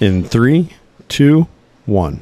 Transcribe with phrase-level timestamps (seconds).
[0.00, 0.70] In three,
[1.08, 1.48] two,
[1.84, 2.20] one.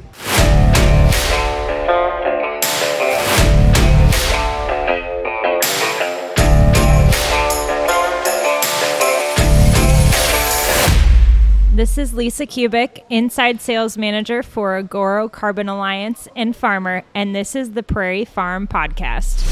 [11.75, 17.55] This is Lisa Kubik, Inside Sales Manager for Agoro Carbon Alliance and Farmer, and this
[17.55, 19.45] is the Prairie Farm Podcast.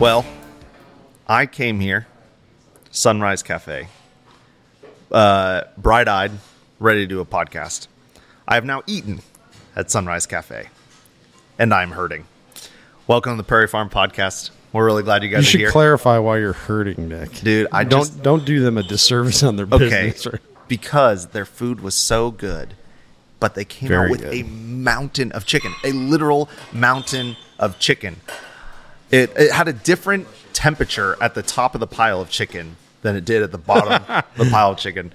[0.00, 0.24] Well,
[1.28, 2.06] I came here,
[2.90, 3.88] Sunrise Cafe,
[5.12, 6.32] uh, bright eyed,
[6.78, 7.86] ready to do a podcast.
[8.46, 9.20] I have now eaten
[9.76, 10.68] at Sunrise Cafe,
[11.58, 12.24] and I'm hurting.
[13.06, 14.50] Welcome to the Prairie Farm Podcast.
[14.72, 15.70] We're really glad you You guys are should here.
[15.70, 17.40] clarify why you're hurting, Nick.
[17.40, 20.36] Dude, I don't just- don't do them a disservice on their okay, business.
[20.66, 22.74] because their food was so good,
[23.40, 24.32] but they came Very out with good.
[24.34, 28.16] a mountain of chicken, a literal mountain of chicken.
[29.10, 30.26] It, it had a different
[30.62, 33.92] temperature at the top of the pile of chicken than it did at the bottom
[34.08, 35.12] of the pile of chicken.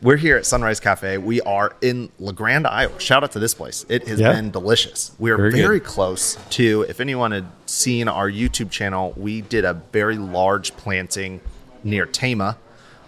[0.00, 1.18] We're here at Sunrise Cafe.
[1.18, 3.00] We are in Le Grand, Iowa.
[3.00, 3.84] Shout out to this place.
[3.88, 4.32] It has Yeah.
[4.32, 5.10] been delicious.
[5.18, 9.64] We are Very very, close to, if anyone had seen our YouTube channel, we did
[9.64, 11.40] a very large planting
[11.82, 12.56] near Tama,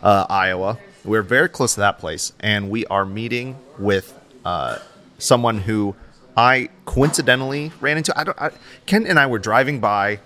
[0.03, 0.79] uh, Iowa.
[1.05, 4.79] We're very close to that place, and we are meeting with uh,
[5.19, 5.95] someone who
[6.37, 8.19] I coincidentally ran into.
[8.19, 8.41] I don't.
[8.41, 8.51] I,
[8.87, 10.19] Ken and I were driving by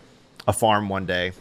[0.51, 1.33] a farm one day,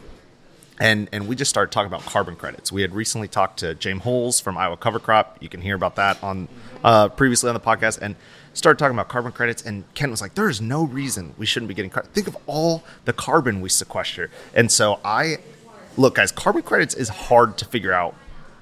[0.78, 2.72] and and we just started talking about carbon credits.
[2.72, 5.36] We had recently talked to James Holz from Iowa Cover Crop.
[5.40, 6.48] You can hear about that on
[6.82, 8.16] uh, previously on the podcast, and
[8.54, 9.62] started talking about carbon credits.
[9.62, 12.12] And Ken was like, "There is no reason we shouldn't be getting credit.
[12.12, 15.38] Think of all the carbon we sequester." And so I
[15.96, 18.14] look, guys, carbon credits is hard to figure out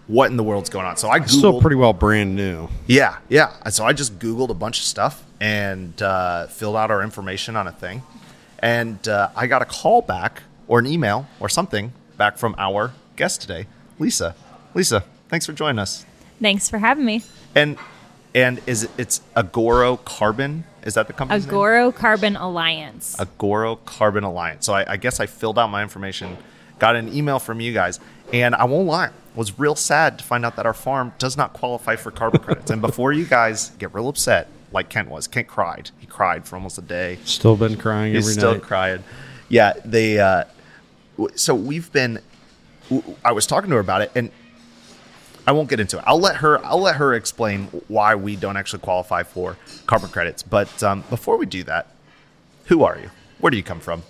[0.08, 0.96] what in the world's going on.
[0.96, 2.68] So I googled, Still pretty well brand new.
[2.86, 3.52] yeah, yeah.
[3.68, 7.66] So I just Googled a bunch of stuff and uh, filled out our information on
[7.68, 8.02] a thing.
[8.58, 12.92] And uh, I got a call back or an email or something back from our
[13.16, 13.66] guest today,
[13.98, 14.34] Lisa.
[14.74, 16.04] Lisa, thanks for joining us.
[16.40, 17.22] Thanks for having me.
[17.54, 17.78] And
[18.34, 20.64] and is it, it's Agoro Carbon?
[20.84, 21.40] Is that the company?
[21.40, 23.16] Agoro Carbon Alliance.
[23.18, 24.66] Agoro Carbon Alliance.
[24.66, 26.36] So I, I guess I filled out my information,
[26.78, 27.98] got an email from you guys,
[28.32, 31.52] and I won't lie, was real sad to find out that our farm does not
[31.52, 32.70] qualify for carbon credits.
[32.70, 35.90] and before you guys get real upset, like Kent was, Kent cried.
[35.98, 37.18] He cried for almost a day.
[37.24, 38.62] Still been crying He's still night.
[38.62, 39.04] crying.
[39.48, 40.18] Yeah, they.
[40.20, 40.44] Uh,
[41.16, 42.20] w- so we've been.
[42.90, 44.30] w- I was talking to her about it, and
[45.46, 46.04] I won't get into it.
[46.06, 46.62] I'll let her.
[46.64, 50.42] I'll let her explain why we don't actually qualify for carbon credits.
[50.42, 51.94] But um, before we do that,
[52.66, 53.10] who are you?
[53.40, 54.02] Where do you come from?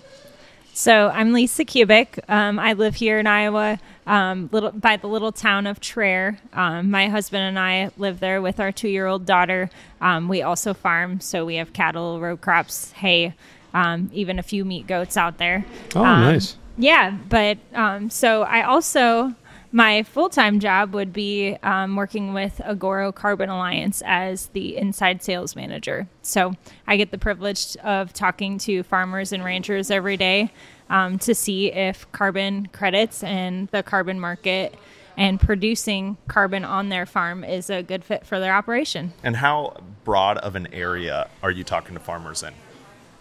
[0.79, 2.19] So I'm Lisa Kubik.
[2.29, 6.37] Um, I live here in Iowa, um, little by the little town of Traer.
[6.53, 9.69] Um, my husband and I live there with our two-year-old daughter.
[9.99, 13.33] Um, we also farm, so we have cattle, row crops, hay,
[13.73, 15.65] um, even a few meat goats out there.
[15.95, 16.55] Oh, Um, nice.
[16.77, 19.35] Yeah, but um, so I also
[19.71, 25.23] my full time job would be um, working with Agoro Carbon Alliance as the inside
[25.23, 26.07] sales manager.
[26.21, 26.53] So
[26.87, 30.51] I get the privilege of talking to farmers and ranchers every day
[30.89, 34.75] um, to see if carbon credits and the carbon market
[35.17, 39.13] and producing carbon on their farm is a good fit for their operation.
[39.21, 42.53] And how broad of an area are you talking to farmers in?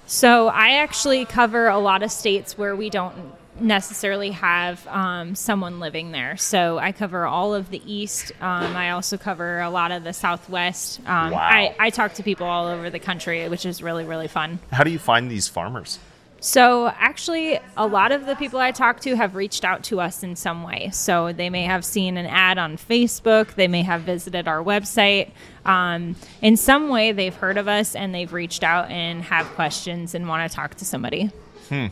[0.07, 3.15] So I actually cover a lot of states where we don't
[3.61, 6.37] necessarily have um, someone living there.
[6.37, 8.33] So I cover all of the East.
[8.41, 11.01] Um, I also cover a lot of the Southwest.
[11.07, 11.39] Um, Wow.
[11.39, 14.59] I, I talk to people all over the country, which is really, really fun.
[14.73, 15.99] How do you find these farmers?
[16.41, 20.23] So actually, a lot of the people I talk to have reached out to us
[20.23, 20.91] in some way.
[20.93, 25.33] So they may have seen an ad on Facebook, they may have visited our website.
[25.65, 30.15] Um, in some way, they've heard of us and they've reached out and have questions
[30.15, 31.31] and want to talk to somebody.
[31.69, 31.87] Hmm.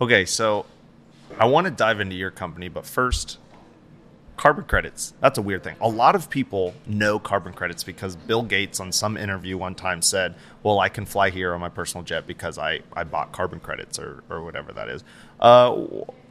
[0.00, 0.66] Okay, so
[1.38, 3.38] I want to dive into your company, but first,
[4.36, 5.12] carbon credits.
[5.20, 5.76] That's a weird thing.
[5.82, 10.00] A lot of people know carbon credits because Bill Gates, on some interview one time,
[10.00, 13.60] said, Well, I can fly here on my personal jet because I, I bought carbon
[13.60, 15.04] credits or, or whatever that is.
[15.38, 15.72] Uh,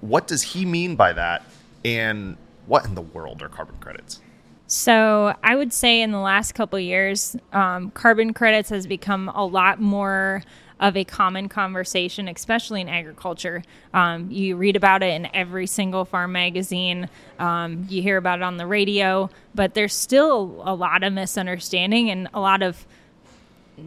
[0.01, 1.44] what does he mean by that?
[1.85, 4.21] And what in the world are carbon credits?
[4.65, 9.45] So I would say in the last couple years, um, carbon credits has become a
[9.45, 10.44] lot more
[10.79, 13.63] of a common conversation, especially in agriculture.
[13.93, 17.09] Um, you read about it in every single farm magazine.
[17.37, 22.09] Um, you hear about it on the radio, but there's still a lot of misunderstanding
[22.09, 22.85] and a lot of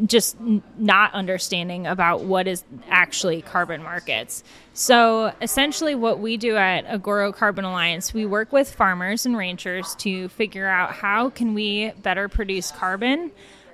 [0.06, 0.36] just
[0.78, 4.42] not understanding about what is actually carbon markets.
[4.74, 9.94] So essentially, what we do at Agoro Carbon Alliance, we work with farmers and ranchers
[9.96, 13.32] to figure out how can we better produce carbon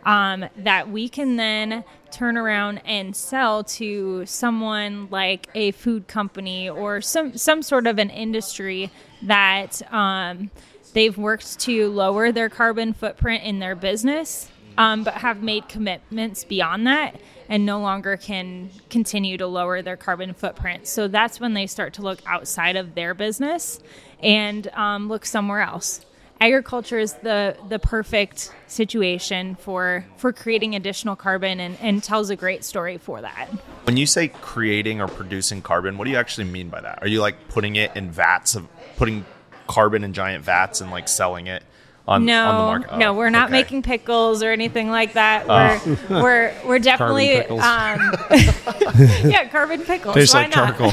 [0.09, 6.67] um, that we can then turn around and sell to someone like a food company
[6.67, 8.91] or some some sort of an industry
[9.21, 10.51] that um,
[10.95, 16.43] they've worked to lower their carbon footprint in their business, um, but have made commitments
[16.43, 17.21] beyond that
[17.51, 20.89] and no longer can continue to lower their carbon footprint.
[20.89, 23.79] So that's when they start to look outside of their business
[24.23, 26.01] and um, look somewhere else.
[26.41, 32.37] Agriculture is the the perfect situation for for creating additional carbon and, and tells a
[32.37, 33.49] great story for that.
[33.85, 37.01] When you say creating or producing carbon, what do you actually mean by that?
[37.03, 39.25] Are you like putting it in vats of putting
[39.67, 41.65] carbon in giant vats and like selling it
[42.07, 42.99] on, no, on the market?
[42.99, 43.59] no, Oh, we're not okay.
[43.59, 45.49] making pickles or anything like that.
[45.49, 45.81] We're
[46.23, 47.63] we're we're definitely pickles.
[47.65, 48.15] um,
[49.29, 50.15] yeah, carbon pickles.
[50.15, 50.77] Tastes Why like not?
[50.79, 50.93] charcoal.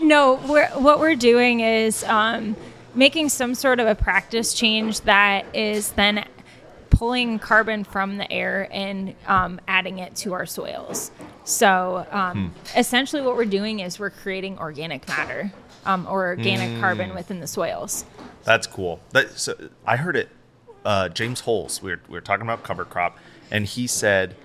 [0.00, 2.54] no, we're, what we're doing is um,
[2.94, 6.24] making some sort of a practice change that is then
[6.90, 11.10] pulling carbon from the air and um, adding it to our soils.
[11.44, 15.52] So um, essentially, what we're doing is we're creating organic matter
[15.84, 18.04] um, or organic carbon within the soils.
[18.44, 19.00] That's cool.
[19.10, 20.28] That, so I heard it.
[20.84, 21.82] Uh, James Holz.
[21.82, 23.18] We were, we were talking about cover crop,
[23.50, 24.36] and he said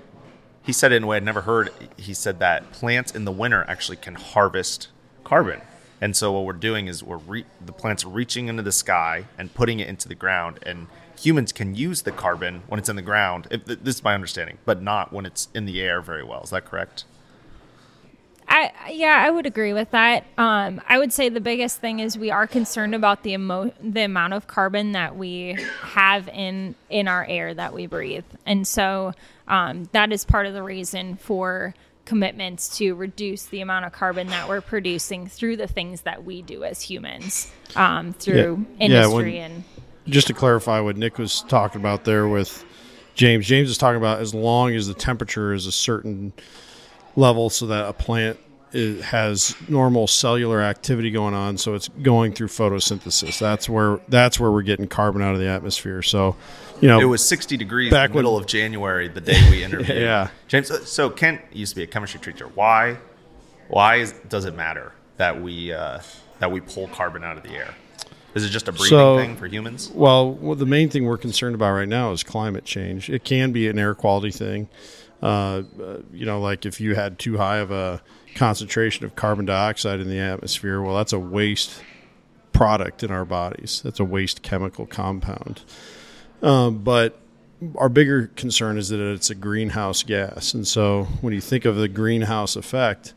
[0.63, 1.71] he said it in a way I'd never heard.
[1.97, 4.87] He said that plants in the winter actually can harvest
[5.31, 5.61] carbon,
[6.01, 9.53] and so what we're doing is we're re- the plants reaching into the sky and
[9.53, 10.87] putting it into the ground, and
[11.17, 13.47] humans can use the carbon when it's in the ground.
[13.49, 16.41] If, this is my understanding, but not when it's in the air very well.
[16.43, 17.05] Is that correct?
[18.45, 20.25] I yeah, I would agree with that.
[20.37, 24.01] Um, I would say the biggest thing is we are concerned about the emo- the
[24.01, 25.57] amount of carbon that we
[25.93, 29.13] have in in our air that we breathe, and so
[29.47, 31.73] um, that is part of the reason for
[32.05, 36.41] commitments to reduce the amount of carbon that we're producing through the things that we
[36.41, 38.87] do as humans, um, through Yeah.
[38.87, 39.63] Yeah, industry when- and
[40.07, 42.65] Just to clarify what Nick was talking about there with
[43.13, 43.45] James.
[43.45, 46.33] James is talking about as long as the temperature is a certain
[47.15, 48.37] level so that a plant
[48.73, 54.39] is, has normal cellular activity going on so it's going through photosynthesis that's where that's
[54.39, 56.35] where we're getting carbon out of the atmosphere so
[56.81, 59.39] you know It was 60 degrees Back in the middle when- of January, the day
[59.51, 59.97] we interviewed.
[60.01, 60.29] Yeah.
[60.47, 62.47] James, so- so Kent used to be a chemistry teacher.
[62.47, 62.97] Why,
[63.67, 65.99] why is, does it matter that we uh,
[66.39, 67.75] that we pull carbon out of the air?
[68.33, 69.91] Is it just a breathing So- thing for humans?
[69.93, 73.09] Well, well, the main thing we're concerned about right now is climate change.
[73.11, 74.67] It can be an air quality thing.
[75.21, 75.61] Uh, uh,
[76.11, 78.01] you know, like if you had too high of a
[78.35, 81.81] concentration of carbon dioxide in the atmosphere, well, that's a waste
[82.53, 83.81] product in our bodies.
[83.83, 85.61] That's a waste chemical compound.
[86.41, 87.19] Um, but
[87.75, 91.75] our bigger concern is that it's a greenhouse gas, and so when you think of
[91.75, 93.13] the greenhouse effect,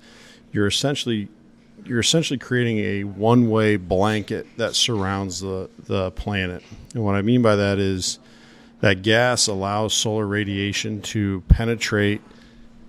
[0.53, 1.29] you're essentially
[1.85, 6.63] you're essentially creating a one-way blanket that surrounds the the planet.
[6.95, 8.19] And what I mean by that is
[8.81, 12.21] that gas allows solar radiation to penetrate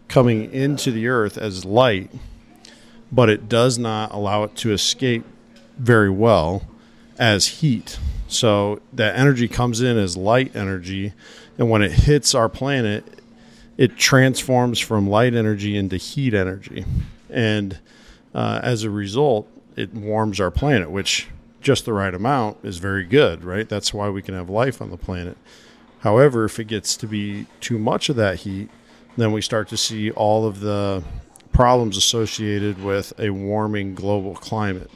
[0.08, 2.12] coming into the earth as light,
[3.12, 5.26] but it does not allow it to escape
[5.78, 6.64] very well
[7.18, 7.98] as heat.
[8.28, 11.14] So that energy comes in as light energy,
[11.58, 13.22] and when it hits our planet,
[13.78, 16.86] it transforms from light energy into heat energy.
[17.30, 17.80] And
[18.34, 21.28] uh, as a result, it warms our planet, which
[21.62, 23.68] just the right amount is very good, right?
[23.68, 25.38] That's why we can have life on the planet.
[26.00, 28.70] However, if it gets to be too much of that heat,
[29.18, 31.04] then we start to see all of the
[31.52, 34.92] problems associated with a warming global climate,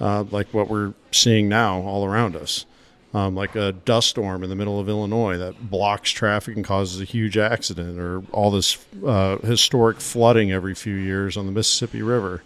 [0.00, 2.66] uh, like what we're seeing now all around us.
[3.12, 7.00] Um, like a dust storm in the middle of Illinois that blocks traffic and causes
[7.00, 12.02] a huge accident, or all this uh, historic flooding every few years on the Mississippi
[12.02, 12.44] River.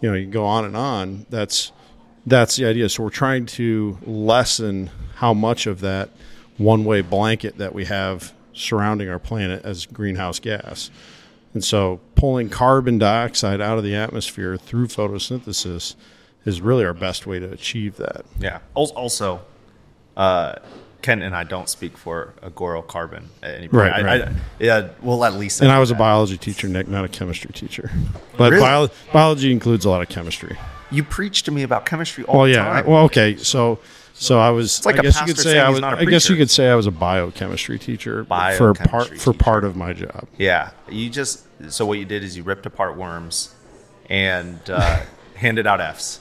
[0.00, 1.26] You know, you can go on and on.
[1.30, 1.70] That's
[2.26, 2.88] that's the idea.
[2.88, 6.10] So we're trying to lessen how much of that
[6.58, 10.90] one-way blanket that we have surrounding our planet as greenhouse gas.
[11.54, 15.94] And so pulling carbon dioxide out of the atmosphere through photosynthesis
[16.44, 18.24] is really our best way to achieve that.
[18.40, 18.60] Yeah.
[18.74, 19.42] Also,
[20.16, 20.54] uh,
[21.02, 23.74] Kent and I don't speak for Agoro Carbon at any point.
[23.90, 24.22] Right, right.
[24.22, 25.64] I, yeah, we'll let Lisa.
[25.64, 27.90] And I was a biology teacher, Nick, not a chemistry teacher.
[28.36, 28.62] But Really?
[28.62, 30.56] bio- biology includes a lot of chemistry.
[30.92, 32.64] You preach to me about chemistry all Well, yeah.
[32.64, 32.86] time.
[32.86, 33.36] Well, okay.
[33.36, 33.80] So,
[34.14, 34.84] so I was.
[34.84, 35.82] like I a guess you could say I was.
[35.82, 39.44] I guess you could say I was a biochemistry teacher for part Biochemistry for teacher.
[39.44, 40.28] part of my job.
[40.38, 43.54] Yeah, you just so what you did is you ripped apart worms
[44.08, 45.02] and uh,
[45.34, 46.20] handed out Fs.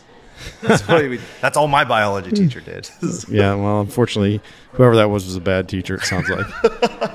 [0.64, 2.90] That's, we, that's all my biology teacher did.
[3.28, 3.54] Yeah.
[3.56, 4.42] Well, unfortunately,
[4.74, 5.96] whoever that was was a bad teacher.
[5.96, 7.12] It sounds like.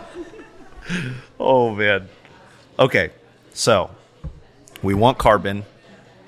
[1.41, 2.09] oh man.
[2.79, 3.11] Okay,
[3.53, 3.91] so
[4.83, 5.65] we want carbon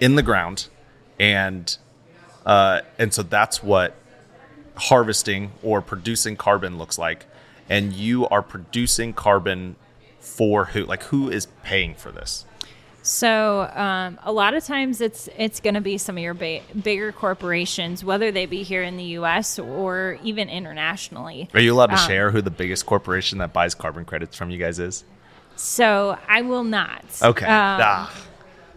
[0.00, 0.66] in the ground,
[1.20, 1.76] and
[2.46, 3.94] uh, and so that's what
[4.78, 7.26] harvesting or producing carbon looks like,
[7.68, 9.76] and you are producing carbon
[10.20, 10.84] for who?
[10.84, 12.44] Like, who is paying for this?
[13.02, 16.60] So um, a lot of times it's it's going to be some of your ba-
[16.82, 19.58] bigger corporations, whether they be here in the U.S.
[19.58, 21.48] or even internationally.
[21.54, 24.50] Are you allowed to Um, share who the biggest corporation that buys carbon credits from
[24.50, 25.04] you guys is?
[25.56, 27.04] So I will not.
[27.22, 27.46] Okay.
[27.46, 28.14] Um, ah,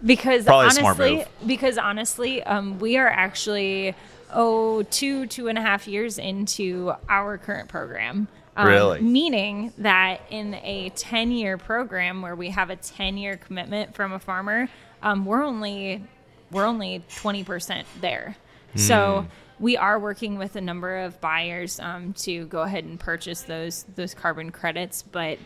[0.04, 3.96] because Probably honestly, because honestly, um, we are actually
[4.34, 8.28] oh two two and a half years into our current program.
[8.56, 9.02] Um, Really?
[9.02, 14.12] Meaning that in a ten year program where we have a ten year commitment from
[14.12, 14.70] a farmer,
[15.02, 16.04] um, we're only
[16.52, 18.36] we're only twenty percent there.
[18.74, 18.78] Hmm.
[18.80, 19.28] So
[19.60, 23.86] we are working with a number of buyers um, to go ahead and purchase those
[23.96, 25.38] those carbon credits, but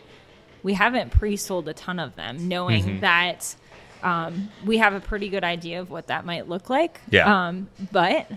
[0.62, 3.00] we haven't pre-sold a ton of them, knowing Mm-hmm.
[3.00, 3.54] that
[4.02, 7.00] um, we have a pretty good idea of what that might look like.
[7.10, 7.46] Yeah.
[7.48, 8.28] Um, but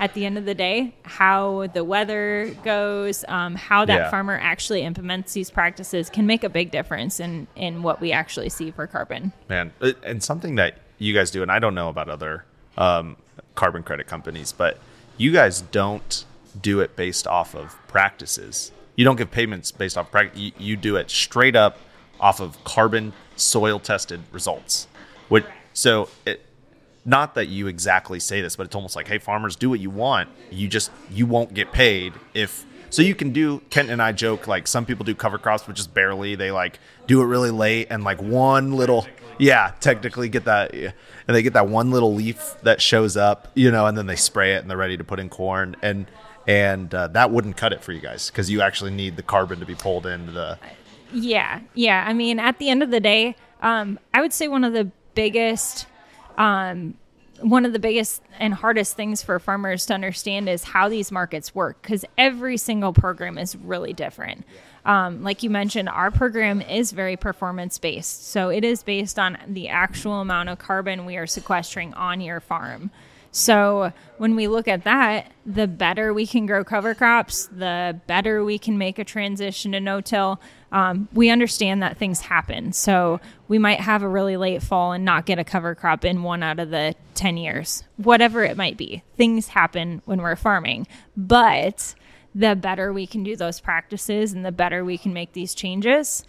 [0.00, 4.10] at the end of the day, how the weather goes, um, how that Yeah.
[4.10, 8.48] farmer actually implements these practices can make a big difference in in what we actually
[8.48, 9.32] see for carbon.
[9.48, 9.72] man.
[9.80, 12.44] Uh, And something that you guys do, and I don't know about other
[12.78, 13.16] um,
[13.54, 14.78] carbon credit companies, but
[15.18, 16.24] you guys don't
[16.60, 18.72] do it based off of practices.
[18.96, 20.40] You don't give payments based off practice.
[20.40, 21.76] You, you do it straight up
[22.18, 24.86] off of carbon soil tested results.
[25.28, 26.44] Which, so it,
[27.10, 29.90] not that you exactly say this, but it's almost like, hey, farmers, do what you
[29.90, 30.28] want.
[30.50, 32.64] You just you won't get paid if.
[32.88, 33.62] So you can do.
[33.70, 36.34] Kent and I joke like some people do cover crops, which is barely.
[36.34, 39.06] They like do it really late and like one little.
[39.38, 40.92] Yeah, technically get that, and
[41.28, 44.54] they get that one little leaf that shows up, you know, and then they spray
[44.54, 46.06] it and they're ready to put in corn, and
[46.46, 49.60] and uh, that wouldn't cut it for you guys because you actually need the carbon
[49.60, 50.58] to be pulled into the.
[51.12, 52.04] Yeah, yeah.
[52.06, 54.90] I mean, at the end of the day, um, I would say one of the
[55.14, 55.86] biggest,
[56.38, 56.94] um,
[57.42, 61.54] one of the biggest and hardest things for farmers to understand is how these markets
[61.54, 64.44] work because every single program is really different.
[64.84, 69.38] Um, like you mentioned, our program is very performance based, so it is based on
[69.46, 72.90] the actual amount of carbon we are sequestering on your farm.
[73.32, 78.44] So when we look at that, the better we can grow cover crops, the better
[78.44, 80.40] we can make a transition to no-till.
[80.72, 85.04] Um, we understand that things happen, so we might have a really late fall and
[85.04, 88.76] not get a cover crop in one out of the ten years, whatever it might
[88.76, 89.02] be.
[89.16, 91.94] Things happen when we're farming, but
[92.34, 96.24] the better we can do those practices and the better we can make these changes,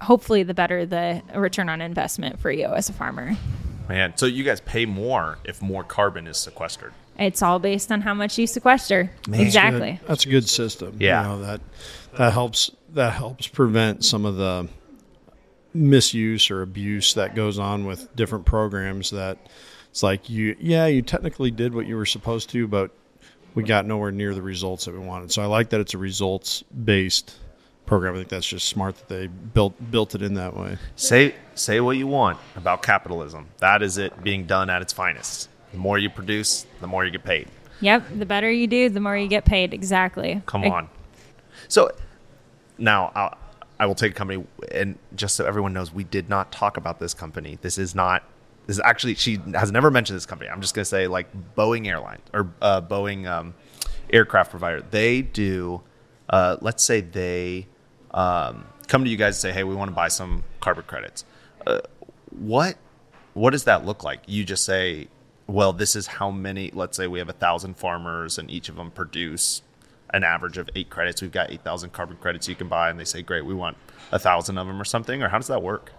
[0.00, 3.36] hopefully, the better the return on investment for you as a farmer.
[3.88, 6.92] Man, so you guys pay more if more carbon is sequestered.
[7.18, 9.10] It's all based on how much you sequester.
[9.28, 9.40] Man.
[9.40, 9.92] exactly.
[9.92, 10.08] Good.
[10.08, 10.96] That's a good system.
[11.00, 11.22] Yeah.
[11.22, 11.60] You know, that
[12.16, 14.68] that helps that helps prevent some of the
[15.72, 19.38] misuse or abuse that goes on with different programs that
[19.90, 22.90] it's like you yeah, you technically did what you were supposed to, but
[23.54, 25.32] we got nowhere near the results that we wanted.
[25.32, 27.34] So I like that it's a results based
[27.86, 28.14] program.
[28.14, 30.78] I think that's just smart that they built built it in that way.
[30.96, 33.46] Say say what you want about capitalism.
[33.58, 35.48] That is it being done at its finest.
[35.72, 37.48] The more you produce, the more you get paid.
[37.80, 38.04] Yep.
[38.18, 39.74] The better you do, the more you get paid.
[39.74, 40.42] Exactly.
[40.46, 40.88] Come I- on.
[41.68, 41.90] So
[42.78, 43.38] now I'll,
[43.78, 46.98] I will take a company, and just so everyone knows, we did not talk about
[46.98, 47.58] this company.
[47.60, 48.22] This is not.
[48.66, 50.50] This is actually she has never mentioned this company.
[50.50, 53.54] I'm just gonna say like Boeing Airlines or uh, Boeing um,
[54.10, 54.82] aircraft provider.
[54.90, 55.82] They do.
[56.28, 57.68] Uh, let's say they
[58.16, 61.24] um, come to you guys and say, "Hey, we want to buy some carbon credits."
[61.66, 61.80] Uh,
[62.30, 62.76] what
[63.34, 64.22] what does that look like?
[64.26, 65.08] You just say,
[65.46, 68.76] "Well, this is how many." Let's say we have a thousand farmers, and each of
[68.76, 69.62] them produce
[70.14, 71.20] an average of eight credits.
[71.20, 73.76] We've got eight thousand carbon credits you can buy, and they say, "Great, we want
[74.12, 75.92] a thousand of them or something." Or how does that work?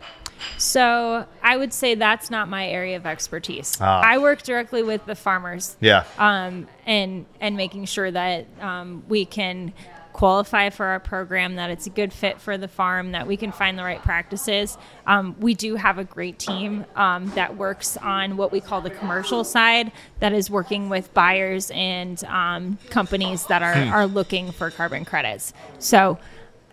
[0.57, 3.77] So I would say that's not my area of expertise.
[3.81, 4.01] Ah.
[4.03, 5.75] I work directly with the farmers.
[5.79, 9.73] Yeah, um, and and making sure that um, we can
[10.17, 13.51] qualify for our program, that it's a good fit for the farm, that we can
[13.51, 14.77] find the right practices.
[15.05, 18.89] Um, we do have a great team um, that works on what we call the
[18.89, 24.71] commercial side, that is working with buyers and um, companies that are, are looking for
[24.71, 25.53] carbon credits.
[25.77, 26.17] So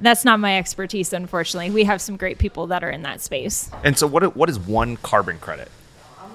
[0.01, 1.71] that's not my expertise, unfortunately.
[1.71, 3.71] We have some great people that are in that space.
[3.85, 5.71] And so, what what is one carbon credit?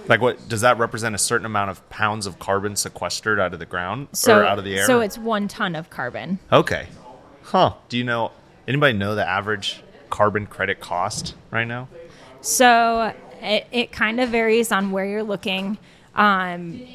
[0.08, 1.14] Like, what does that represent?
[1.14, 4.58] A certain amount of pounds of carbon sequestered out of the ground So or out
[4.58, 4.86] of the air?
[4.86, 6.40] So it's one ton of carbon.
[6.52, 6.88] okay,
[7.50, 7.74] huh?
[7.90, 8.32] Do you know
[8.68, 11.88] anybody know the average carbon credit cost right now?
[12.42, 15.78] So it, it kind of varies on where you're looking.
[16.16, 16.88] Um,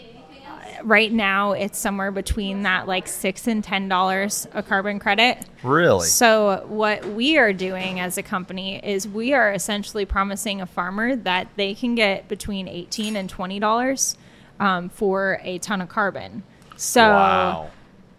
[0.83, 5.45] right now, it's somewhere between that like six and ten dollars a carbon credit.
[5.63, 6.07] Really?
[6.07, 11.17] So what we are doing as a company is we are essentially promising a farmer
[11.17, 14.17] that they can get between eighteen and twenty dollars
[14.61, 16.43] um, for a ton of carbon.
[16.77, 17.71] So wow.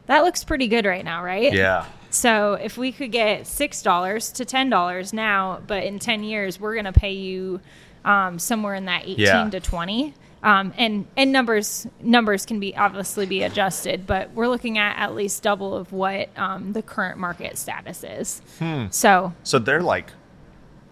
[0.08, 1.52] That looks pretty good right now, right?
[1.52, 1.86] Yeah.
[2.16, 6.60] So if we could get six dollars to ten dollars now, but in ten years
[6.60, 7.60] we're going to pay you
[8.06, 9.50] um, somewhere in that eighteen Yeah.
[9.50, 10.14] to twenty.
[10.42, 15.14] Um, and and numbers numbers can be obviously be adjusted, but we're looking at at
[15.16, 18.42] least double of what um, the current market status is.
[18.60, 18.86] Hmm.
[18.92, 20.12] So So they're like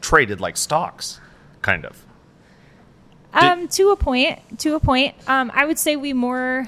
[0.01, 1.21] traded like stocks,
[1.61, 2.03] kind of.
[3.33, 5.15] Um, to a point, to a point.
[5.27, 6.67] Um, I would say we more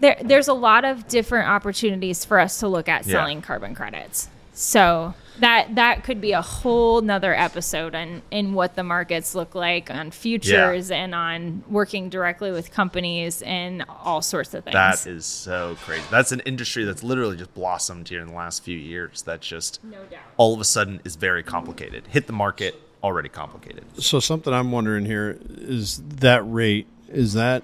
[0.00, 0.16] there.
[0.22, 3.12] There's a lot of different opportunities for us to look at Yeah.
[3.14, 4.28] selling carbon credits.
[4.52, 9.54] So that that could be a whole nother episode in in what the markets look
[9.54, 14.74] like on futures and on working directly with companies and all sorts of things.
[14.74, 16.02] That is so crazy.
[16.10, 19.22] That's an industry that's literally just blossomed here in the last few years.
[19.22, 20.20] That just no doubt.
[20.36, 22.08] all of a sudden is very complicated.
[22.08, 23.84] Hit the market already complicated.
[24.02, 27.62] So something I'm wondering here is that rate is that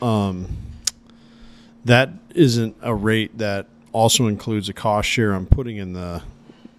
[0.00, 0.48] um
[1.84, 6.22] that isn't a rate that also includes a cost share on putting in the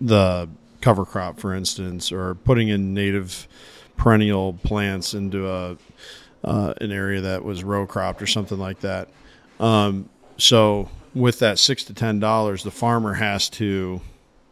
[0.02, 0.50] the
[0.82, 3.48] cover crop for instance or putting in native
[3.96, 5.78] perennial plants into a
[6.44, 9.08] uh, an area that was row cropped or something like that.
[9.60, 14.02] Um, so with that six to ten dollars, the farmer has to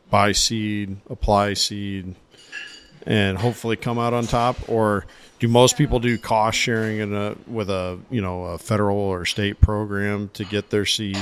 [0.09, 2.15] buy seed, apply seed,
[3.05, 5.05] and hopefully come out on top or
[5.39, 9.25] do most people do cost sharing in a with a you know a federal or
[9.25, 11.17] state program to get their seed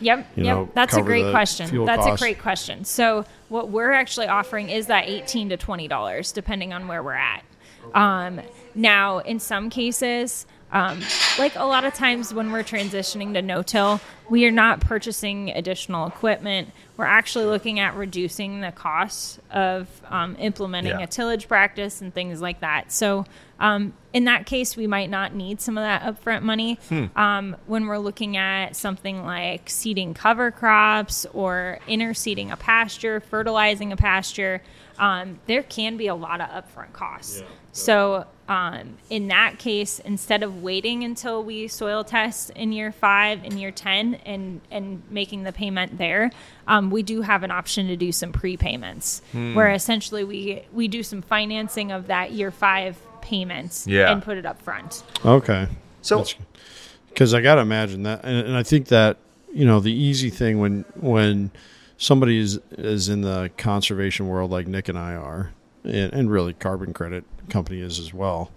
[0.00, 0.44] Yep, yep.
[0.44, 1.84] know, That's a great question.
[1.84, 2.22] That's costs?
[2.22, 2.84] a great question.
[2.84, 7.14] So what we're actually offering is that eighteen to twenty dollars, depending on where we're
[7.14, 7.42] at.
[7.94, 8.40] Um,
[8.74, 11.00] now, in some cases, um,
[11.38, 16.06] like a lot of times when we're transitioning to no-till, we are not purchasing additional
[16.06, 16.70] equipment.
[16.98, 21.04] We're actually looking at reducing the costs of um, implementing Yeah.
[21.04, 22.90] a tillage practice and things like that.
[22.90, 23.24] So,
[23.60, 26.76] um, in that case, we might not need some of that upfront money.
[27.14, 33.92] Um, when we're looking at something like seeding cover crops or interseeding a pasture, fertilizing
[33.92, 34.60] a pasture,
[34.98, 37.44] um, there can be a lot of upfront costs.
[37.70, 43.44] So, um, in that case, instead of waiting until we soil test in year five
[43.44, 46.30] and year 10 and, and making the payment there,
[46.66, 49.20] um, we do have an option to do some prepayments
[49.54, 54.10] where essentially we, we do some financing of that year five payments Yeah.
[54.12, 55.02] and put it up front.
[55.24, 55.68] okay
[56.02, 56.24] So
[57.10, 59.16] because i gotta imagine that and, and i think that
[59.52, 61.50] you know the easy thing when when
[61.96, 65.50] somebody is is in the conservation world like nick and i are
[65.88, 68.50] and, and really carbon credit company is as well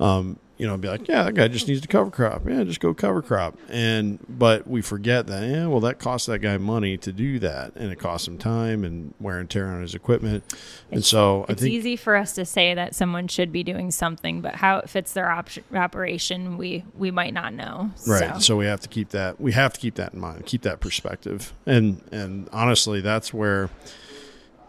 [0.00, 2.46] um, you know, be like, yeah, that guy just needs to cover crop.
[2.46, 3.56] Yeah, just go cover crop.
[3.70, 7.74] And but we forget that, yeah, well, that costs that guy money to do that,
[7.76, 10.44] and it costs him time and wear and tear on his equipment.
[10.90, 13.90] and so I It's think easy for us to say that someone should be doing
[13.90, 17.90] something, but how it fits their op- operation, we we might not know.
[18.06, 18.34] Right.
[18.34, 18.40] So.
[18.40, 18.56] So.
[18.56, 21.54] we have to keep that we have to keep that in mind, keep that perspective.
[21.64, 23.70] And and honestly that's where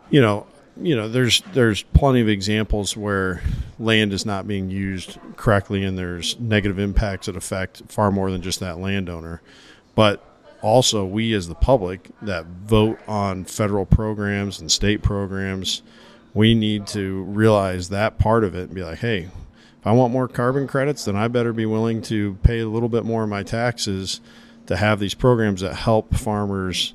[0.10, 0.46] you know,
[0.78, 3.42] you know, there's there's plenty of examples where
[3.80, 8.42] land is not being used correctly and there's negative impacts that affect far more than
[8.42, 9.42] just that landowner.
[9.96, 10.24] But
[10.62, 15.82] also we as the public that vote on federal programs and state programs,
[16.34, 19.30] we need to realize that part of it and be like, hey,
[19.80, 22.90] if I want more carbon credits, then I better be willing to pay a little
[22.90, 24.22] bit more of my taxes
[24.68, 26.94] to have these programs that help farmers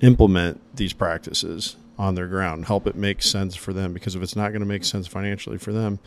[0.00, 3.92] implement these practices on their ground, help it make sense for them.
[3.92, 6.00] Because if it's not going to make sense financially for them,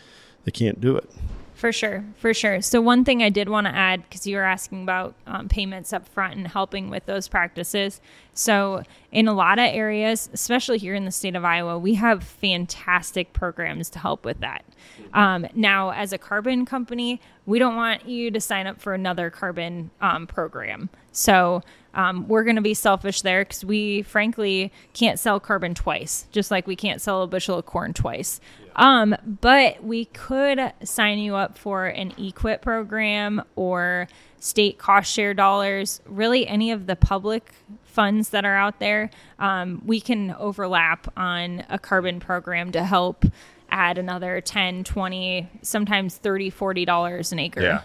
[0.44, 1.10] they can't do it.
[1.56, 2.62] For sure, for sure.
[2.62, 5.94] So one thing I did want to add because you were asking about um, payments
[5.94, 8.02] up front and helping with those practices.
[8.34, 12.26] So in a lot of areas, especially here in the state of Iowa, we have
[12.26, 14.66] fantastic programs to help with that.
[15.14, 19.30] Um, now, as a carbon company, we don't want you to sign up for another
[19.30, 20.90] carbon um, program.
[21.14, 21.62] So
[21.96, 26.52] um, we're going to be selfish there because we, frankly, can't sell carbon twice, just
[26.52, 28.40] like we can't sell a bushel of corn twice.
[28.76, 35.34] Um, but we could sign you up for an EQIP program or state cost share
[35.34, 37.54] dollars, really any of the public
[37.84, 39.10] funds that are out there.
[39.40, 43.26] Um, we can overlap on a carbon program to help
[43.70, 47.62] add another 10, 20, sometimes 30, 40 dollars an acre.
[47.62, 47.82] Yeah.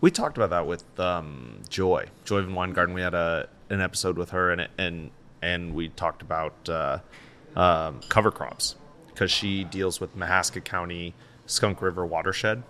[0.00, 2.94] We talked about that with um, Joy, Joy Van Weingarten.
[2.94, 5.10] We had a an episode with her, and and
[5.42, 6.98] and we talked about uh,
[7.56, 8.76] um, cover crops
[9.08, 11.14] because she deals with Mahaska County
[11.46, 12.62] Skunk River watershed.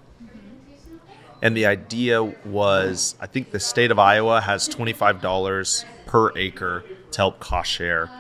[1.41, 6.37] And the idea was, I think the state of Iowa has twenty five dollars per
[6.37, 8.11] acre to help cost share,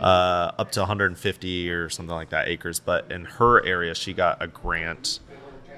[0.00, 2.80] uh, up to 150 or something like that acres.
[2.80, 5.20] But in her area, she got a grant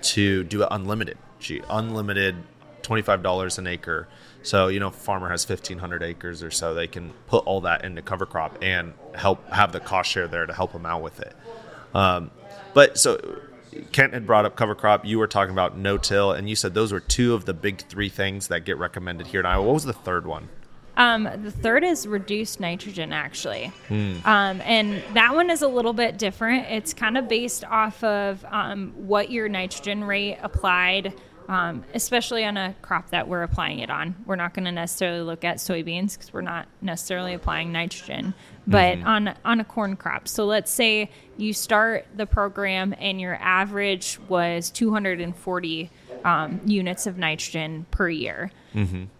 [0.02, 1.18] to do it unlimited.
[1.38, 2.36] She unlimited
[2.88, 4.08] twenty five dollars an acre.
[4.42, 6.72] So you know, farmer has fifteen hundred acres or so.
[6.72, 10.46] They can put all that into cover crop and help have the cost share there
[10.46, 11.36] to help them out with it.
[11.94, 12.30] Um,
[12.72, 13.18] but so
[13.92, 15.04] Kent had brought up cover crop.
[15.04, 17.82] You were talking about no till, and you said those were two of the big
[17.82, 19.66] three things that get recommended here in Iowa.
[19.66, 20.48] What was the third one?
[20.96, 23.70] Um, the third is reduced nitrogen, actually.
[24.24, 26.66] Um, and that one is a little bit different.
[26.70, 31.14] It's kind of based off of um, what your nitrogen rate applied,
[31.48, 34.14] um, especially on a crop that we're applying it on.
[34.26, 38.34] We're not going to necessarily look at soybeans because we're not necessarily applying nitrogen,
[38.66, 40.28] but on, on a corn crop.
[40.28, 45.90] So let's say you start the program and your average was 240
[46.24, 48.50] um, units of nitrogen per year.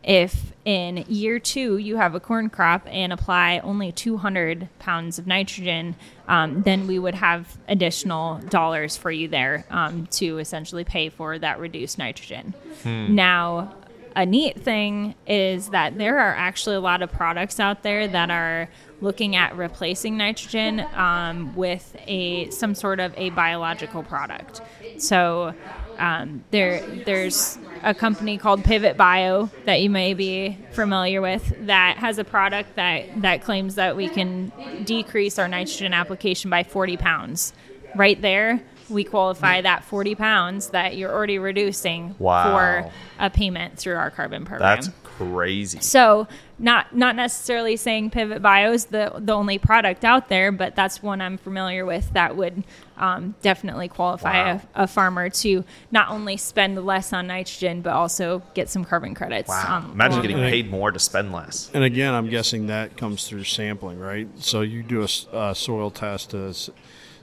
[0.05, 5.27] If in year two you have a corn crop and apply only 200 pounds of
[5.27, 5.97] nitrogen,
[6.29, 11.39] um, then we would have additional dollars for you there um, to essentially pay for
[11.39, 12.55] that reduced nitrogen.
[12.85, 13.75] Now,
[14.15, 18.31] a neat thing is that there are actually a lot of products out there that
[18.31, 18.69] are
[19.01, 24.61] looking at replacing nitrogen um, with a some sort of a biological product.
[24.99, 25.55] So
[25.99, 31.97] um, there there's a company called Pivot Bio that you may be familiar with that
[31.99, 34.53] has a product that that claims that we can
[34.85, 37.53] decrease our nitrogen application by 40 pounds.
[37.95, 42.45] Right there, we qualify that 40 pounds that you're already reducing Wow.
[42.51, 44.77] for a payment through our carbon program.
[44.77, 45.81] That's crazy.
[45.81, 46.27] So
[46.61, 51.03] not not necessarily saying Pivot Bio is the the only product out there, but that's
[51.03, 52.65] one I'm familiar with that would
[52.97, 54.61] um, definitely qualify Wow.
[54.75, 59.15] a, a farmer to not only spend less on nitrogen but also get some carbon
[59.15, 59.49] credits.
[59.49, 59.77] Wow.
[59.85, 60.51] um, Imagine along getting the way.
[60.51, 61.71] paid more to spend less.
[61.75, 64.29] And again, I'm guessing that comes through sampling, right?
[64.39, 66.71] So you do a soil test to s-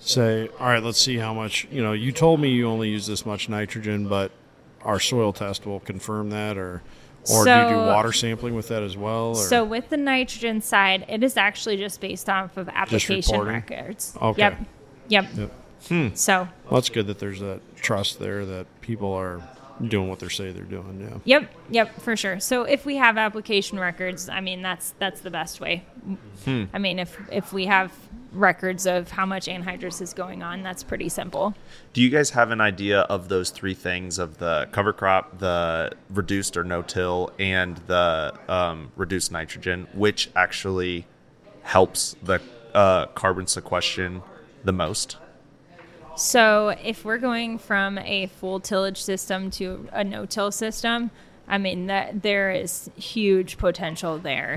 [0.10, 1.68] say, all right, let's see how much.
[1.72, 4.32] You know, you told me you only use this much nitrogen, but
[4.82, 6.82] our soil test will confirm that, or
[7.30, 9.30] or do you do water sampling with that as well?
[9.30, 9.36] Or?
[9.36, 14.16] So with the nitrogen side, it is actually just based off of application records.
[14.22, 14.42] Okay.
[14.42, 14.60] Yep.
[15.08, 15.26] Yep.
[15.36, 15.52] Yep.
[15.88, 16.08] Hmm.
[16.16, 19.42] So well, it's good that there's that trust there that people are
[19.88, 21.02] doing what they say they're doing.
[21.02, 21.40] Yeah.
[21.40, 22.40] Yep, yep, for sure.
[22.40, 25.84] So if we have application records, I mean that's that's the best way.
[26.46, 26.66] Hmm.
[26.74, 27.92] I mean if if we have
[28.36, 31.56] records of how much anhydrous is going on, that's pretty simple.
[31.94, 35.92] Do you guys have an idea of those three things of the cover crop, the
[36.10, 41.06] reduced or no till, and the um, reduced nitrogen, which actually
[41.64, 42.42] helps the
[42.74, 44.22] uh, carbon sequestration
[44.64, 45.18] the most?
[46.18, 51.12] So if we're going from a full tillage system to a no-till system,
[51.48, 54.56] I mean that there is huge potential there.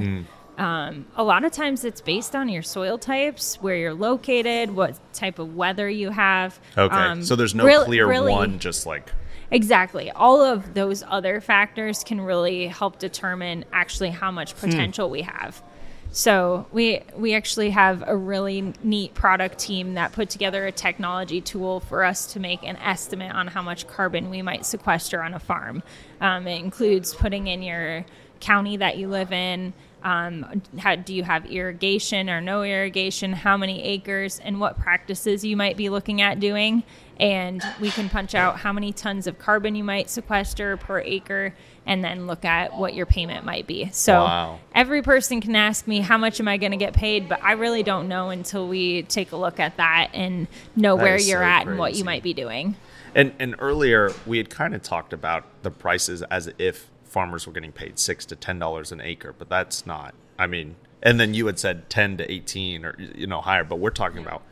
[0.58, 4.98] Um, a lot of times it's based on your soil types, where you're located, what
[5.14, 6.58] type of weather you have.
[6.76, 9.12] Okay, Um, so there's no real- clear really- one, just like
[9.50, 10.10] Exactly.
[10.10, 15.62] All of those other factors can really help determine actually how much potential we have.
[16.10, 21.40] So we we actually have a really neat product team that put together a technology
[21.40, 25.32] tool for us to make an estimate on how much carbon we might sequester on
[25.32, 25.82] a farm.
[26.20, 28.04] Um, it includes putting in your
[28.40, 29.72] county that you live in.
[30.02, 33.32] Um, how, do you have irrigation or no irrigation?
[33.32, 36.84] How many acres and what practices you might be looking at doing?
[37.20, 41.52] And we can punch out how many tons of carbon you might sequester per acre
[41.84, 43.88] and then look at what your payment might be.
[43.90, 44.60] So Wow.
[44.74, 47.28] every person can ask me, how much am I going to get paid?
[47.28, 51.02] But I really don't know until we take a look at that and know That
[51.02, 52.76] where you're so at and what you might be doing.
[53.14, 57.52] And and earlier we had kind of talked about the prices as if farmers were
[57.52, 60.14] getting paid six to ten dollars an acre, but that's not.
[60.38, 63.76] I mean, and then you had said ten to eighteen or you know higher, but
[63.76, 64.42] we're talking about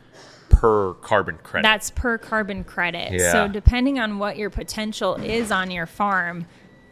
[0.49, 1.63] per carbon credit.
[1.63, 3.13] That's per carbon credit.
[3.13, 3.31] Yeah.
[3.31, 6.47] So depending on what your potential is on your farm,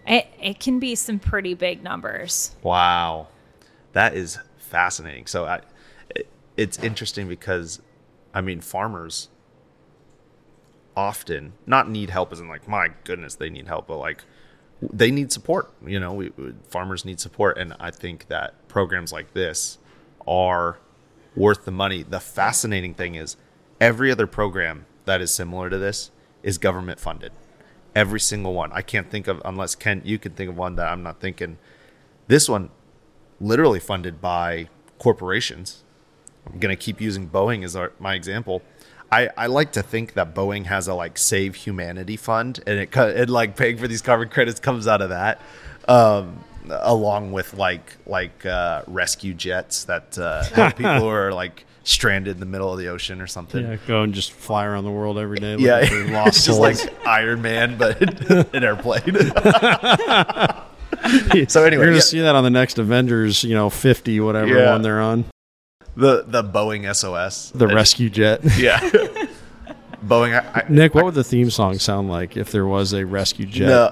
[0.08, 2.56] it, it can be some pretty big numbers.
[2.62, 3.28] wow,
[3.94, 5.26] that is fascinating.
[5.26, 5.62] So I,
[6.16, 7.82] it, it's interesting because,
[8.34, 9.30] I mean, farmers
[10.96, 14.24] often not need help as in like my goodness they need help, but like
[14.92, 15.72] they need support.
[15.86, 16.32] You know, we,
[16.70, 19.78] farmers need support, and I think that programs like this
[20.28, 20.80] are
[21.36, 22.04] worth the money.
[22.04, 23.38] The fascinating thing is
[23.80, 26.12] every other program that is similar to this
[26.44, 27.32] is government funded.
[27.96, 28.72] Every single one.
[28.74, 31.58] I can't think of unless Ken, you can think of one that I'm not thinking.
[32.28, 32.70] This one,
[33.40, 34.70] literally funded by
[35.00, 35.84] corporations.
[36.46, 38.62] I'm gonna keep using Boeing as our, my example.
[39.12, 42.96] I, I like to think that Boeing has a like Save Humanity fund, and it
[42.96, 45.40] it like paying for these carbon credits comes out of that,
[45.88, 51.66] um, along with like like uh, rescue jets that uh, help people who are like
[51.84, 53.64] stranded in the middle of the ocean or something.
[53.64, 55.56] Yeah, go and just fly around the world every day.
[55.58, 58.02] Yeah, for lost just like Iron Man, but
[58.56, 59.14] an airplane.
[61.48, 62.00] so anyway, you're gonna yeah.
[62.00, 64.72] see that on the next Avengers, you know, 50, whatever Yeah.
[64.72, 65.26] one they're on,
[65.96, 68.42] the the Boeing SOS, the rescue jet.
[68.58, 68.80] Yeah,
[70.06, 70.34] Boeing.
[70.34, 73.46] I, I, Nick, what would the theme song sound like if there was a rescue
[73.46, 73.92] jet no.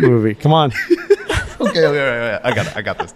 [0.08, 0.34] movie?
[0.34, 0.72] Come on.
[0.90, 2.76] okay, okay, okay, I got it.
[2.76, 3.14] I got this.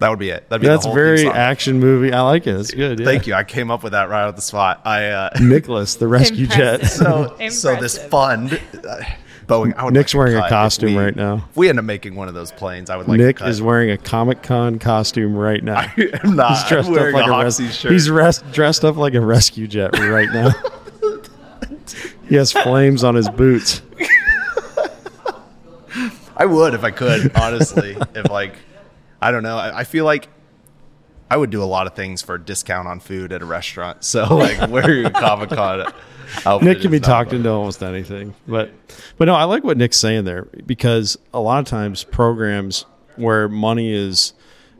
[0.00, 0.48] That would be it.
[0.48, 2.12] That'd be That's very action movie.
[2.12, 2.60] I like it.
[2.60, 3.00] It's good.
[3.00, 3.06] Yeah.
[3.06, 3.34] Thank you.
[3.34, 4.82] I came up with that right off the spot.
[4.84, 6.82] I uh, Nicholas, the rescue jet.
[6.82, 7.06] Impressive.
[7.06, 8.60] so so this fund.
[8.86, 9.02] Uh,
[9.46, 9.74] Boeing.
[9.76, 11.46] I would Nick's like wearing a costume we- right now.
[11.50, 13.18] If we end up making one of those planes, I would like.
[13.18, 15.80] Nick is wearing a Comic Con costume right now.
[16.22, 16.50] I'm not.
[16.58, 17.92] He's dressed up like a a, res- shirt.
[17.92, 20.50] He's res- dressed up like a rescue jet right now.
[22.28, 23.82] he has flames on his boots.
[26.36, 27.96] I would if I could, honestly.
[28.14, 28.56] if like,
[29.22, 29.56] I don't know.
[29.56, 30.28] I, I feel like
[31.34, 34.04] I would do a lot of things for a discount on food at a restaurant.
[34.04, 35.92] So like, wearing a Comic Con.
[36.62, 38.70] Nick can be talked into almost anything, but
[39.18, 43.48] but no, I like what Nick's saying there because a lot of times programs where
[43.48, 44.32] money is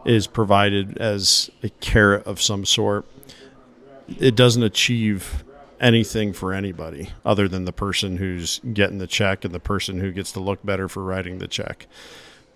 [0.05, 3.05] is provided as a carrot of some sort,
[4.21, 5.43] it doesn't achieve
[5.81, 10.13] anything for anybody other than the person who's getting the check and the person who
[10.13, 11.89] gets to look better for writing the check.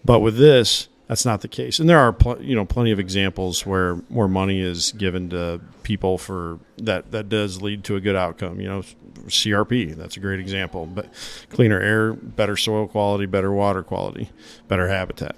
[0.04, 3.00] But with this, that's not the case, and there are pl- you know plenty of
[3.00, 8.00] examples where where money is given to people for that that does lead to a
[8.00, 8.60] good outcome.
[8.60, 8.82] You know,
[9.26, 10.84] CRP that's a great example.
[10.86, 11.08] But
[11.48, 14.30] cleaner air, better soil quality, better water quality,
[14.68, 15.34] better habitat.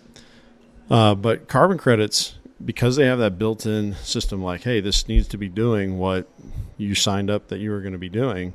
[0.91, 5.39] Uh, but carbon credits, because they have that built-in system, like, hey, this needs to
[5.39, 6.29] be doing what
[6.79, 8.55] you signed up that you were going to be doing.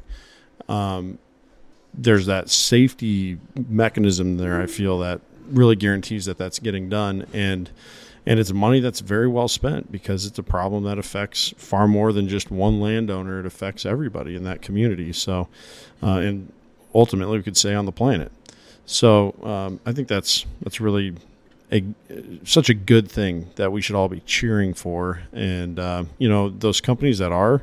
[0.67, 1.17] Um,
[1.93, 4.61] there's that safety mechanism there.
[4.61, 7.69] I feel that really guarantees that that's getting done, and
[8.25, 12.11] and it's money that's very well spent because it's a problem that affects far more
[12.11, 13.39] than just one landowner.
[13.39, 15.13] It affects everybody in that community.
[15.13, 15.47] So,
[16.01, 16.51] uh, and
[16.93, 18.31] ultimately, we could say on the planet.
[18.85, 21.15] So, um, I think that's that's really
[21.71, 21.83] a
[22.43, 25.21] such a good thing that we should all be cheering for.
[25.31, 27.61] And uh, you know, those companies that are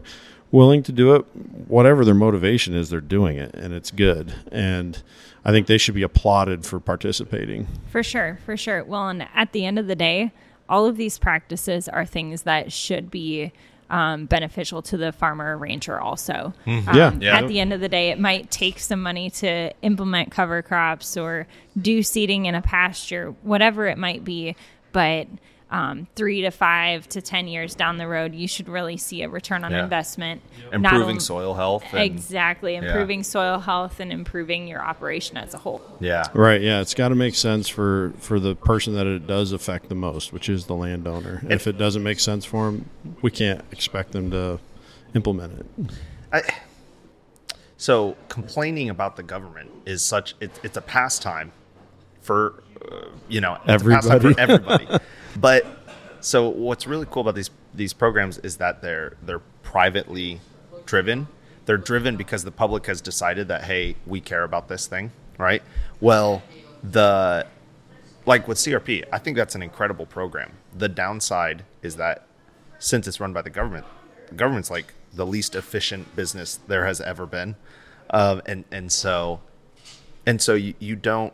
[0.53, 1.23] willing to do it,
[1.67, 4.35] whatever their motivation is, they're doing it, and it's good.
[4.53, 5.03] And
[5.45, 7.67] I think they should be applauded for participating.
[7.91, 8.85] For sure, for sure.
[8.85, 10.31] Well, and at the end of the day,
[10.69, 13.53] all of these practices are things that should be
[13.91, 16.55] um, beneficial to the farmer or rancher also.
[16.67, 17.13] Um, Yeah.
[17.19, 17.39] Yeah.
[17.39, 21.17] At the end of the day, it might take some money to implement cover crops
[21.17, 21.47] or
[21.81, 24.57] do seeding in a pasture, whatever it might be.
[24.93, 25.27] But
[25.73, 29.29] um, three to five to 10 years down the road, you should really see a
[29.29, 29.83] return on Yeah.
[29.83, 30.43] investment.
[30.71, 31.83] Not improving on- soil health.
[31.93, 32.77] And, Exactly.
[32.77, 35.81] Improving soil health and improving your operation as a whole.
[35.99, 36.25] Yeah.
[36.35, 36.61] Right?
[36.61, 39.95] Yeah, it's got to make sense for for the person that it does affect the
[39.95, 41.39] most, which is the landowner.
[41.43, 42.85] And if it doesn't make sense for them,
[43.23, 44.61] we can't expect them to
[45.15, 45.67] implement it.
[46.33, 46.43] I,
[47.79, 51.53] so complaining about the government is such it, it's a pastime
[52.21, 54.87] for uh, you know it's a pastime for everybody.
[55.37, 55.67] but
[56.21, 60.41] so what's really cool about these these programs is that they're they're privately
[60.87, 61.29] driven.
[61.65, 65.63] They're driven because the public has decided that hey, we care about this thing, right?
[66.01, 66.43] Well,
[66.83, 67.47] the
[68.27, 70.53] like with CRP, I think that's an incredible program.
[70.77, 72.27] The downside is that
[72.79, 73.87] since it's run by the government,
[74.29, 77.57] the government's like the least efficient business there has ever been,
[78.11, 79.41] um, and and so
[80.27, 81.33] and so you, you don't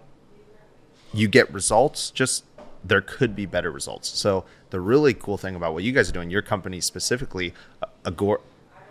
[1.12, 2.44] you get results just
[2.84, 6.12] there could be better results so the really cool thing about what you guys are
[6.12, 8.40] doing your company specifically uh, Agor-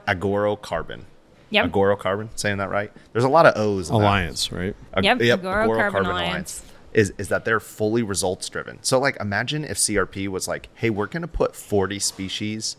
[0.07, 1.05] agoro carbon
[1.49, 1.71] Yep.
[1.71, 4.01] agoro carbon saying that right there's a lot of o's in that.
[4.01, 4.75] Alliance, right?
[4.93, 6.61] Ag- Yep, Agoro Carbon Alliance.
[6.93, 8.79] is is that they're fully results driven.
[8.81, 12.75] So like imagine if CRP was like, "Hey, we're going to put 40 species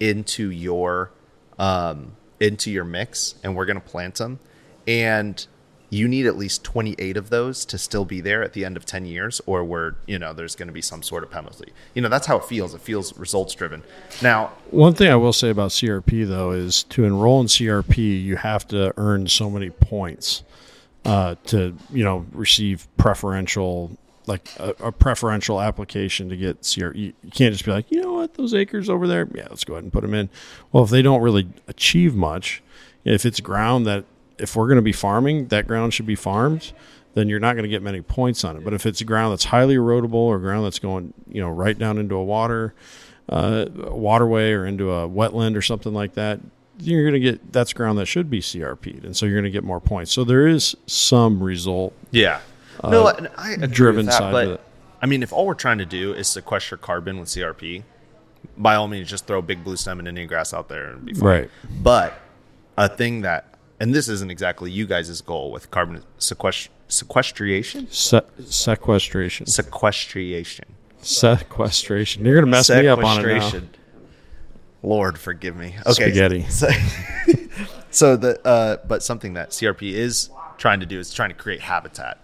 [0.00, 1.12] into your
[1.60, 4.38] um into your mix and we're going to plant them
[4.86, 5.46] and
[5.90, 8.84] you need at least 28 of those to still be there at the end of
[8.84, 11.72] 10 years or we're, you know, there's going to be some sort of penalty.
[11.94, 12.74] You know, that's how it feels.
[12.74, 13.82] It feels results driven.
[14.20, 18.36] Now, One thing I will say about CRP though is to enroll in CRP, you
[18.36, 20.42] have to earn so many points
[21.04, 23.96] uh, to you know receive preferential
[24.26, 26.96] like a, a preferential application to get CRP.
[26.96, 29.72] You can't just be like, you know what, those acres over there, yeah, let's go
[29.72, 30.28] ahead and put them in.
[30.70, 32.62] Well, if they don't really achieve much,
[33.04, 34.04] if it's ground that
[34.38, 36.72] if we're going to be farming, that ground should be farmed.
[37.14, 38.64] Then you're not going to get many points on it.
[38.64, 41.98] But if it's ground that's highly erodible or ground that's going, you know, right down
[41.98, 42.74] into a water,
[43.28, 46.40] uh, waterway or into a wetland or something like that,
[46.80, 49.50] you're going to get that's ground that should be CRP'd, and so you're going to
[49.50, 50.12] get more points.
[50.12, 52.40] So there is some result yeah.
[52.84, 54.60] no, and I agree driven with that, side but of it.
[55.02, 57.82] I mean, if all we're trying to do is sequester carbon with CRP,
[58.56, 61.14] by all means, just throw big blue stem and Indian grass out there and be
[61.14, 61.28] fine.
[61.28, 61.50] Right.
[61.82, 62.20] But
[62.76, 68.20] a thing that, and this isn't exactly you guys' goal with carbon sequest- sequestration, Se-
[68.44, 69.46] sequestration.
[69.46, 70.66] sequestration,
[71.00, 72.24] Sequestration.
[72.24, 73.40] You're gonna mess me up on it now.
[73.40, 73.70] Sequestration.
[74.82, 75.74] Lord forgive me.
[75.86, 75.92] Okay.
[75.92, 76.42] Spaghetti.
[76.48, 76.68] So,
[77.90, 81.60] so the uh, but something that CRP is trying to do is trying to create
[81.60, 82.18] habitat,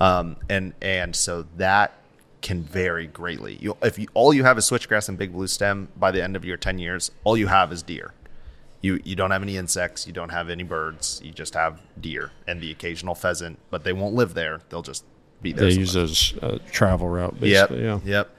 [0.00, 1.94] um, and and so that
[2.42, 3.56] can vary greatly.
[3.60, 6.36] You if you, all you have is switchgrass and big blue stem by the end
[6.36, 8.12] of your ten years, all you have is deer.
[8.84, 12.32] You you don't have any insects, you don't have any birds, you just have deer
[12.46, 14.60] and the occasional pheasant, but they won't live there.
[14.68, 15.04] They'll just
[15.40, 15.70] be there.
[15.70, 16.02] They somewhere.
[16.04, 17.70] use as a travel route, Yep.
[17.70, 18.00] Yeah.
[18.04, 18.36] Yep.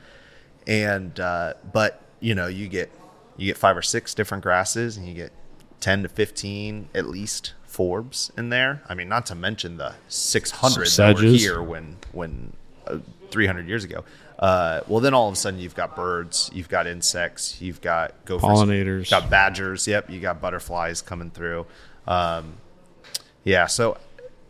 [0.67, 2.91] And uh, but you know you get
[3.37, 5.31] you get five or six different grasses, and you get
[5.79, 8.83] ten to fifteen at least forbs in there.
[8.87, 12.53] I mean, not to mention the six hundred that were here when when
[12.85, 12.99] uh,
[13.31, 14.03] three hundred years ago.
[14.37, 18.13] Uh, well, then all of a sudden you've got birds, you've got insects, you've got
[18.25, 18.99] gophers, Pollinators.
[18.99, 19.87] You've got badgers.
[19.87, 21.65] Yep, you got butterflies coming through.
[22.07, 22.55] Um,
[23.43, 23.97] yeah, so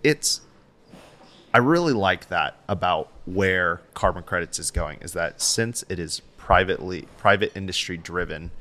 [0.04, 0.42] it's
[1.54, 6.22] I really like that about where carbon credits is going is that since it is
[6.38, 8.52] privately private industry driven,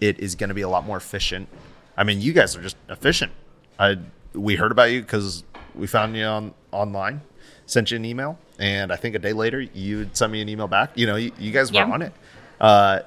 [0.00, 1.48] it is going to be a lot more efficient.
[1.96, 3.32] I mean, you guys are just efficient.
[3.78, 3.98] I
[4.32, 5.44] we heard about you because
[5.74, 7.20] we found you on online,
[7.66, 10.68] sent you an email, and I think a day later you'd send me an email
[10.68, 10.90] back.
[10.94, 11.90] You know, you, you guys were Yeah.
[11.90, 12.12] on it.
[12.60, 13.00] Uh,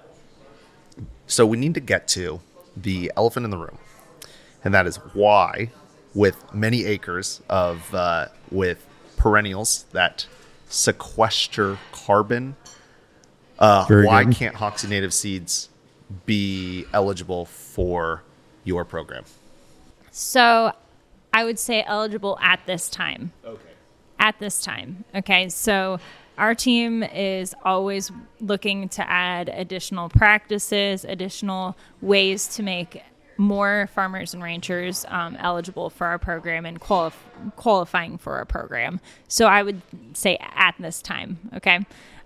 [1.28, 2.42] so we need to get to
[2.78, 3.78] the elephant in the room,
[4.64, 5.72] and that is why,
[6.14, 8.86] with many acres of uh, with
[9.18, 10.28] perennials that
[10.70, 12.56] sequester carbon,
[13.60, 14.36] uh, why good.
[14.36, 15.70] can't Hoksey Native Seeds
[16.26, 18.24] be eligible for
[18.66, 19.24] your program?
[20.12, 20.74] So
[21.34, 23.32] I would say eligible at this time.
[23.46, 23.65] Okay.
[24.20, 25.04] At this time.
[25.14, 25.50] Okay.
[25.50, 26.00] So
[26.38, 33.02] our team is always looking to add additional practices, additional ways to make
[33.38, 37.14] more farmers and ranchers um, eligible for our program and qualif-
[37.58, 39.00] qualifying for our program.
[39.28, 39.82] So I would
[40.14, 41.38] say at this time.
[41.56, 41.80] Okay.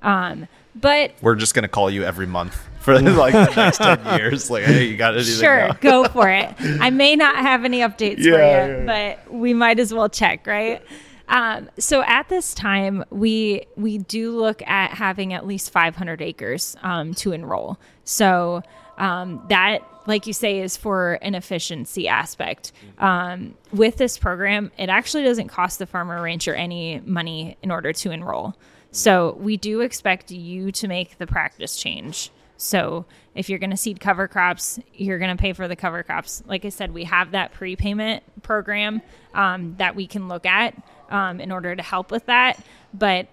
[0.04, 4.50] Um, but We're just gonna call you every month for like the next ten years.
[4.50, 5.36] Like, hey, you got anything?
[5.40, 5.74] Sure, now?
[5.82, 6.54] go for it.
[6.80, 9.16] I may not have any updates for you, Yeah, yeah, yeah.
[9.26, 10.82] but we might as well check, right?
[11.30, 16.76] Um, so at this time, we we do look at having at least 500 acres
[16.82, 17.80] um, to enroll.
[18.04, 18.64] So
[18.98, 22.74] um, that, like you say, is for an efficiency aspect.
[22.98, 27.94] Um, with this program, it actually doesn't cost the farmer rancher any money in order
[27.94, 28.56] to enroll.
[28.92, 32.32] So we do expect you to make the practice change.
[32.58, 36.04] So if you're going to seed cover crops, you're going to pay for the cover
[36.04, 36.44] crops.
[36.46, 39.02] Like I said, we have that prepayment program
[39.34, 40.76] um, that we can look at
[41.10, 42.60] um, in order to help with that.
[42.94, 43.28] But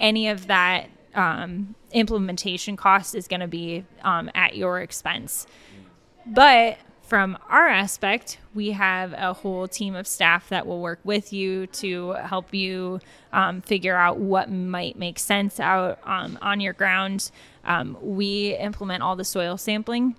[0.00, 5.46] any of that um, implementation cost is going to be um, at your expense.
[6.26, 11.32] But from our aspect, we have a whole team of staff that will work with
[11.32, 13.00] you to help you
[13.32, 17.30] um, figure out what might make sense out um, on your ground.
[17.64, 20.16] Um, we implement all the soil sampling.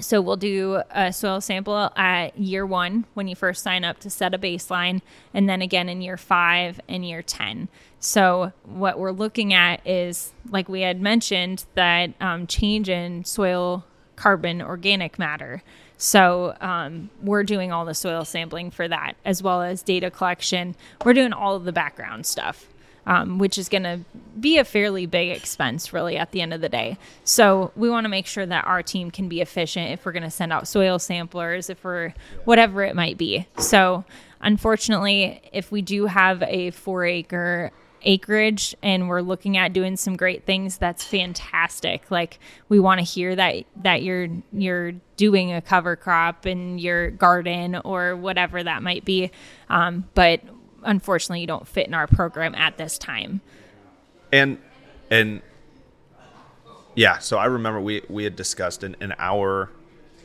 [0.00, 4.10] So we'll do a soil sample at year one when you first sign up to
[4.10, 5.02] set a baseline,
[5.34, 7.68] and then again in year five and year 10.
[7.98, 13.84] So what we're looking at is, like we had mentioned, that um, change in soil
[14.16, 15.62] carbon organic matter.
[15.96, 20.76] So um, we're doing all the soil sampling for that, as well as data collection.
[21.04, 22.66] We're doing all of the background stuff,
[23.10, 23.98] um, which is going to
[24.38, 26.96] be a fairly big expense, really, at the end of the day.
[27.24, 30.22] So we want to make sure that our team can be efficient if we're going
[30.22, 33.48] to send out soil samplers, if we're whatever it might be.
[33.58, 34.04] So
[34.40, 40.16] unfortunately, if we do have a four acre acreage and we're looking at doing some
[40.16, 42.38] great things that's fantastic like
[42.70, 47.76] we want to hear that that you're you're doing a cover crop in your garden
[47.84, 49.30] or whatever that might be
[49.68, 50.40] um, but
[50.84, 53.40] unfortunately you don't fit in our program at this time.
[54.32, 54.58] And
[55.10, 55.42] and
[56.94, 59.70] yeah so i remember we we had discussed in, in our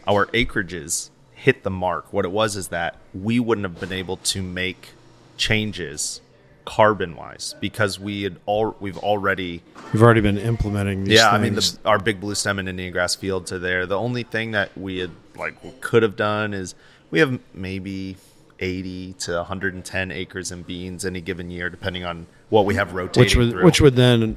[0.08, 2.12] our acreages hit the mark.
[2.12, 4.90] What it was is that we wouldn't have been able to make
[5.38, 6.22] changes
[6.66, 9.62] carbon wise because we had all we've already
[9.94, 12.92] We've already been implementing these yeah i mean the, our big blue stem and indian
[12.92, 13.86] grass fields are there.
[13.86, 16.74] The only thing that we had like could have done is
[17.12, 18.18] we have maybe
[18.60, 23.22] 80 to 110 acres in beans any given year depending on what we have rotating
[23.22, 23.66] which would through.
[23.66, 24.36] which would then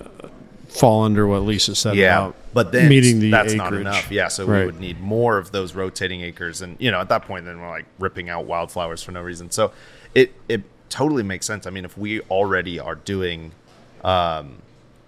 [0.68, 3.70] fall under what Lisa said yeah about but then meeting the that's acreage.
[3.70, 7.00] not enough yeah so we would need more of those rotating acres and you know
[7.00, 9.72] at that point then we're like ripping out wildflowers for no reason so
[10.14, 13.52] it it totally makes sense i mean if we already are doing
[14.04, 14.60] um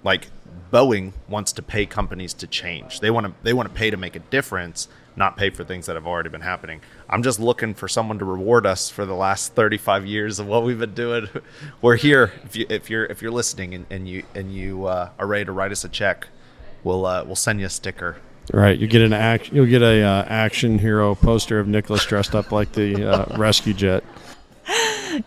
[0.03, 0.29] like
[0.73, 3.01] Boeing wants to pay companies to change.
[3.01, 5.87] They want to they want to pay to make a difference, not pay for things
[5.87, 6.81] that have already been happening.
[7.13, 10.63] I'm just looking for someone to reward us for the last 35 years of what
[10.63, 11.29] we've been doing.
[11.83, 12.33] We're here.
[12.45, 15.45] If you if you're if you're listening and, and you and you uh, are ready
[15.45, 16.29] to write us a check,
[16.85, 18.19] we'll uh, we'll send you a sticker.
[18.53, 19.53] Right, you get an act.
[19.53, 23.75] You'll get a uh, action hero poster of Nicholas dressed up like the uh, rescue
[23.75, 24.05] jet.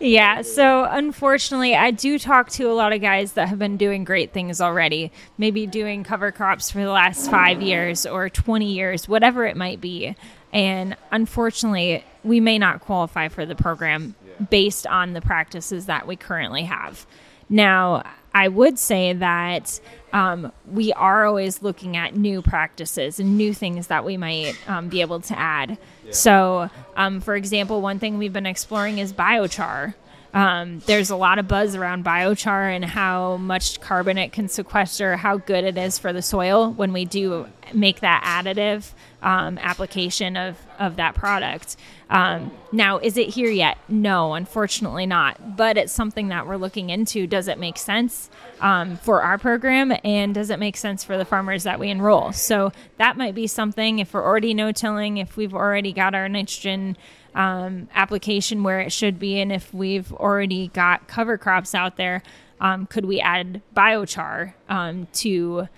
[0.00, 4.04] Yeah, so unfortunately, I do talk to a lot of guys that have been doing
[4.04, 5.12] great things already.
[5.36, 9.80] Maybe doing cover crops for the last five years or 20 years, whatever it might
[9.82, 10.16] be.
[10.54, 14.14] And unfortunately, we may not qualify for the program
[14.50, 17.06] based on the practices that we currently have.
[17.48, 19.80] Now, I would say that
[20.12, 24.88] um, we are always looking at new practices and new things that we might um,
[24.88, 25.76] be able to add.
[26.10, 29.94] So, um, for example, one thing we've been exploring is biochar.
[30.32, 35.16] Um, there's a lot of buzz around biochar and how much carbon it can sequester,
[35.16, 38.92] how good it is for the soil when we do make that additive
[39.24, 41.76] um, application of, of that product.
[42.10, 43.78] Um, now, is it here yet?
[43.88, 45.56] No, unfortunately not.
[45.56, 47.26] But it's something that we're looking into.
[47.26, 49.96] Does it make sense um, for our program?
[50.04, 52.32] And does it make sense for the farmers that we enroll?
[52.32, 56.28] So that might be something if we're already no tilling, if we've already got our
[56.28, 56.96] nitrogen
[57.34, 62.22] um, application where it should be, and if we've already got cover crops out there,
[62.60, 65.68] um, could we add biochar um, to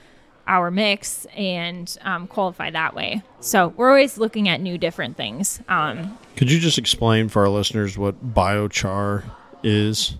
[0.46, 3.22] our mix and um, qualify that way?
[3.40, 5.60] So we're always looking at new different things.
[5.68, 9.24] Um, Could you just explain for our listeners what biochar
[9.62, 10.16] is?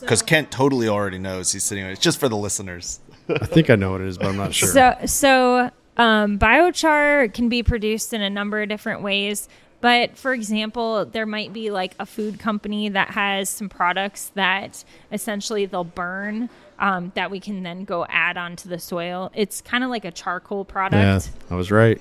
[0.00, 1.52] Because Kent totally already knows.
[1.52, 1.84] He's sitting.
[1.84, 3.00] It's just for the listeners.
[3.28, 4.68] I think I know what it is, but I'm not sure.
[4.68, 9.48] So, so um, biochar can be produced in a number of different ways.
[9.80, 14.84] But for example, there might be like a food company that has some products that
[15.10, 16.48] essentially they'll burn
[16.82, 19.30] um, that we can then go add onto the soil.
[19.34, 21.00] It's kind of like a charcoal product.
[21.00, 21.20] yeah.
[21.50, 21.98] I was right.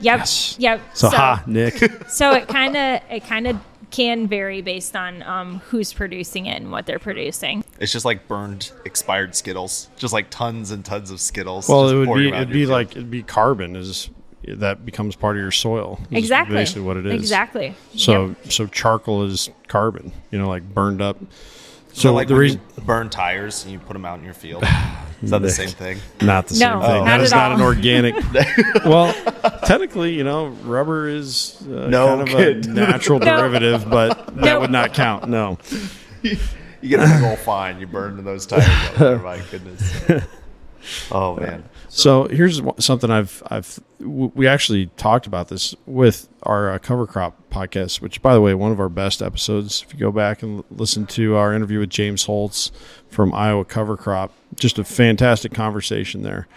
[0.00, 0.18] Yep.
[0.18, 0.56] Yes.
[0.58, 0.80] Yep.
[0.92, 1.74] So, ha, Nick.
[2.08, 3.56] so it kind of it kind of
[3.92, 7.64] can vary based on um, who's producing it and what they're producing.
[7.78, 9.88] It's just like burned, expired Skittles.
[9.96, 11.68] Just like tons and tons of Skittles.
[11.68, 12.70] well, it would be it'd be field.
[12.72, 14.10] like it'd be carbon is
[14.48, 16.00] that becomes part of your soil.
[16.10, 16.56] is Exactly.
[16.56, 17.14] basically what it is.
[17.14, 17.74] Exactly.
[17.94, 18.52] So Yep.
[18.52, 20.10] so charcoal is carbon.
[20.32, 21.18] You know, like burned up.
[21.94, 24.24] So, So like the when reason you burn tires and you put them out in
[24.24, 24.64] your field.
[25.22, 25.98] Is that the same thing?
[26.20, 26.90] Not the No, same thing.
[26.98, 28.14] not that is not an organic.
[28.84, 29.14] well,
[29.64, 32.66] technically, you know, rubber is uh, No kind of kid.
[32.66, 33.24] a natural No.
[33.36, 34.60] derivative, but that No.
[34.60, 35.26] would not count.
[35.28, 35.56] No.
[36.22, 36.36] You
[36.82, 37.80] get a big old fine.
[37.80, 39.18] You burn those tires out there.
[39.20, 39.94] My goodness.
[41.10, 41.64] Oh man.
[41.88, 47.36] So here's something I've I've we actually talked about this with our uh, cover crop
[47.50, 49.82] podcast, which by the way, one of our best episodes.
[49.86, 52.72] If you go back and listen to our interview with James Holz
[53.08, 56.48] from Iowa Cover Crop, just a fantastic conversation there.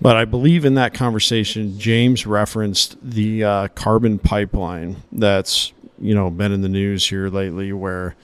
[0.00, 6.30] But I believe in that conversation, James referenced the uh, carbon pipeline that's you know
[6.30, 8.14] been in the news here lately, where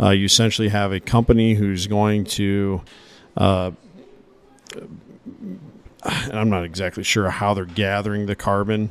[0.00, 2.82] uh, you essentially have a company who's going to
[3.36, 3.70] uh,
[4.76, 8.90] and I'm not exactly sure how they're gathering the carbon,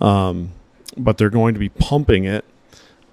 [0.00, 0.52] um,
[0.96, 2.44] but they're going to be pumping it.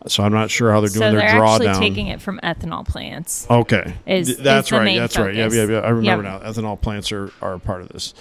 [0.07, 1.79] So I'm not sure how they're doing so their they're actually drawdown.
[1.79, 3.47] taking it from ethanol plants.
[3.49, 4.95] okay, is- that's is right.
[4.97, 5.33] That's right.
[5.33, 5.79] Yeah, yeah, yeah.
[5.79, 6.43] I remember Yep.
[6.43, 6.47] now.
[6.49, 8.13] Ethanol plants are, are part of this,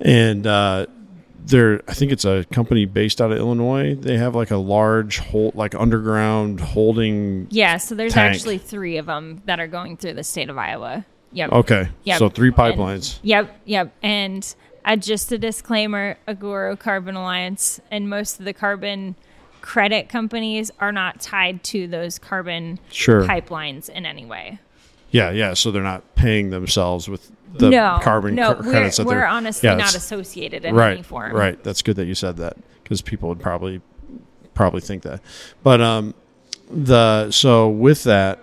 [0.00, 0.86] and uh,
[1.44, 1.82] they're.
[1.86, 3.94] I think it's a company based out of Illinois.
[3.96, 7.48] They have like a large hold, like underground holding.
[7.50, 8.34] Yeah, so there's Tank.
[8.34, 11.04] actually three of them that are going through the state of Iowa.
[11.32, 11.52] Yep.
[11.52, 12.18] Okay, Yep.
[12.18, 13.18] so three And- pipelines.
[13.22, 13.94] Yep, yep.
[14.02, 14.54] And
[14.84, 19.14] uh, just a disclaimer Agoro Carbon Alliance and most of the carbon
[19.60, 23.22] credit companies are not tied to those carbon Sure.
[23.22, 24.58] pipelines in any way.
[25.10, 25.54] Yeah, yeah.
[25.54, 29.14] So they're not paying themselves with the no, carbon no, cr- we're, credits that we're
[29.16, 31.32] they're honestly Yeah, not associated in right, any form.
[31.34, 31.62] Right.
[31.62, 33.82] That's good that you said that because people would probably
[34.54, 35.20] probably think that.
[35.62, 36.14] But um,
[36.70, 38.38] the so with that,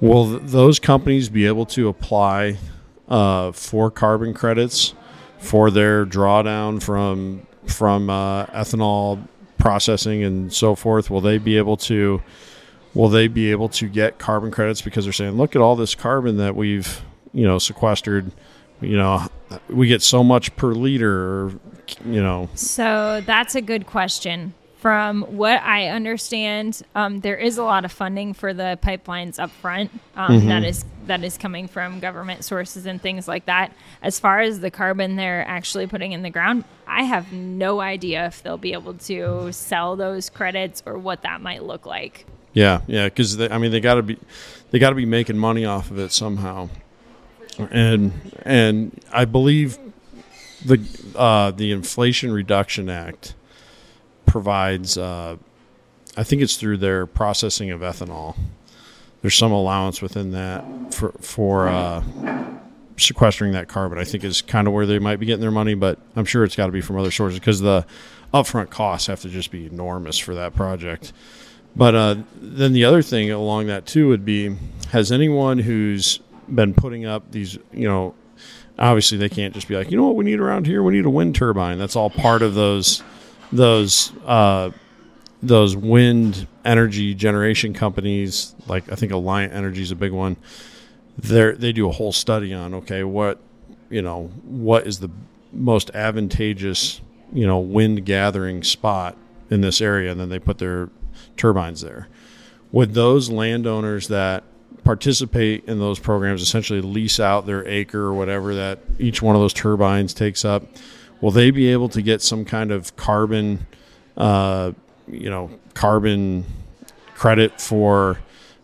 [0.00, 2.58] will those companies be able to apply
[3.08, 4.94] uh, for carbon credits
[5.38, 9.26] for their drawdown from from uh, ethanol
[9.58, 11.10] processing and so forth?
[11.10, 12.22] Will they be able to?
[12.94, 15.94] Will they be able to get carbon credits because they're saying, look at all this
[15.94, 18.32] carbon that we've you know sequestered
[18.80, 19.26] you know
[19.68, 21.52] we get so much per liter
[22.04, 24.54] you know So that's a good question.
[24.78, 29.50] From what I understand, um, there is a lot of funding for the pipelines up
[29.50, 30.48] front um, Mm-hmm.
[30.48, 33.72] that is that is coming from government sources and things like that.
[34.02, 38.26] As far as the carbon they're actually putting in the ground, I have no idea
[38.26, 42.26] if they'll be able to sell those credits or what that might look like.
[42.52, 44.16] yeah yeah because i mean they got to be
[44.70, 46.68] they got to be making money off of it somehow
[47.70, 48.12] and
[48.42, 49.78] and I believe
[50.64, 50.78] the
[51.16, 53.34] uh, the Inflation Reduction Act
[54.28, 54.96] provides.
[54.96, 55.36] Uh,
[56.16, 58.36] I think it's through their processing of ethanol.
[59.22, 62.02] There's some allowance within that for for uh,
[62.96, 63.98] sequestering that carbon.
[63.98, 66.44] I think is kind of where they might be getting their money, but I'm sure
[66.44, 67.84] it's got to be from other sources because the
[68.32, 71.12] upfront costs have to just be enormous for that project.
[71.74, 74.56] But uh, then the other thing along that too would be:
[74.90, 76.20] Has anyone who's
[76.54, 78.14] been putting up these, you know,
[78.78, 80.82] obviously they can't just be like, you know what we need around here?
[80.82, 81.78] We need a wind turbine.
[81.78, 83.02] That's all part of those
[83.52, 84.70] those uh,
[85.42, 88.54] those wind energy generation companies.
[88.66, 90.36] Like I think Alliant Energy is a big one.
[91.16, 93.40] They they do a whole study on okay what
[93.90, 95.10] you know what is the
[95.52, 97.00] most advantageous
[97.32, 99.16] you know wind gathering spot
[99.50, 100.90] in this area, and then they put their
[101.36, 102.08] turbines there.
[102.72, 104.44] Would those landowners that
[104.84, 109.40] participate in those programs essentially lease out their acre or whatever that each one of
[109.40, 110.64] those turbines takes up?
[111.20, 113.66] Will they be able to get some kind of carbon,
[114.16, 114.72] uh,
[115.08, 116.44] you know, carbon
[117.14, 118.18] credit for?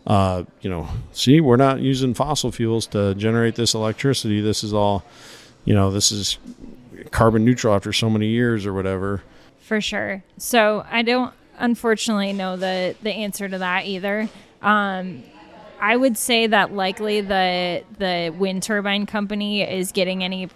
[0.07, 4.43] Uh, you know, see, we're not using fossil fuels to generate this electricity.
[4.43, 5.03] This is all,
[5.65, 6.39] you know, this is
[7.11, 9.23] carbon neutral after so many years or whatever.
[9.61, 10.23] For sure.
[10.37, 14.29] So I don't unfortunately know the the answer to that either.
[14.61, 15.23] Um,
[15.81, 20.49] I would say that likely the the wind turbine company is getting any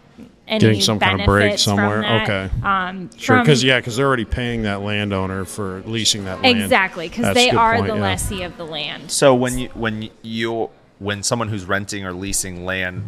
[0.48, 2.00] any Getting some kind of break somewhere.
[2.00, 2.22] that.
[2.28, 2.50] Okay.
[2.66, 6.60] Um, Sure, because yeah, because they're already paying that landowner for leasing that land.
[6.62, 8.00] exactly because they are point, the yeah.
[8.02, 9.10] lessee of the land.
[9.10, 13.04] So when you when you when someone who's renting or leasing land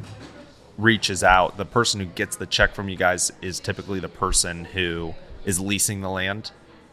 [0.78, 4.64] reaches out, the person who gets the check from you guys is typically the person
[4.66, 5.14] who
[5.44, 6.50] is leasing the land.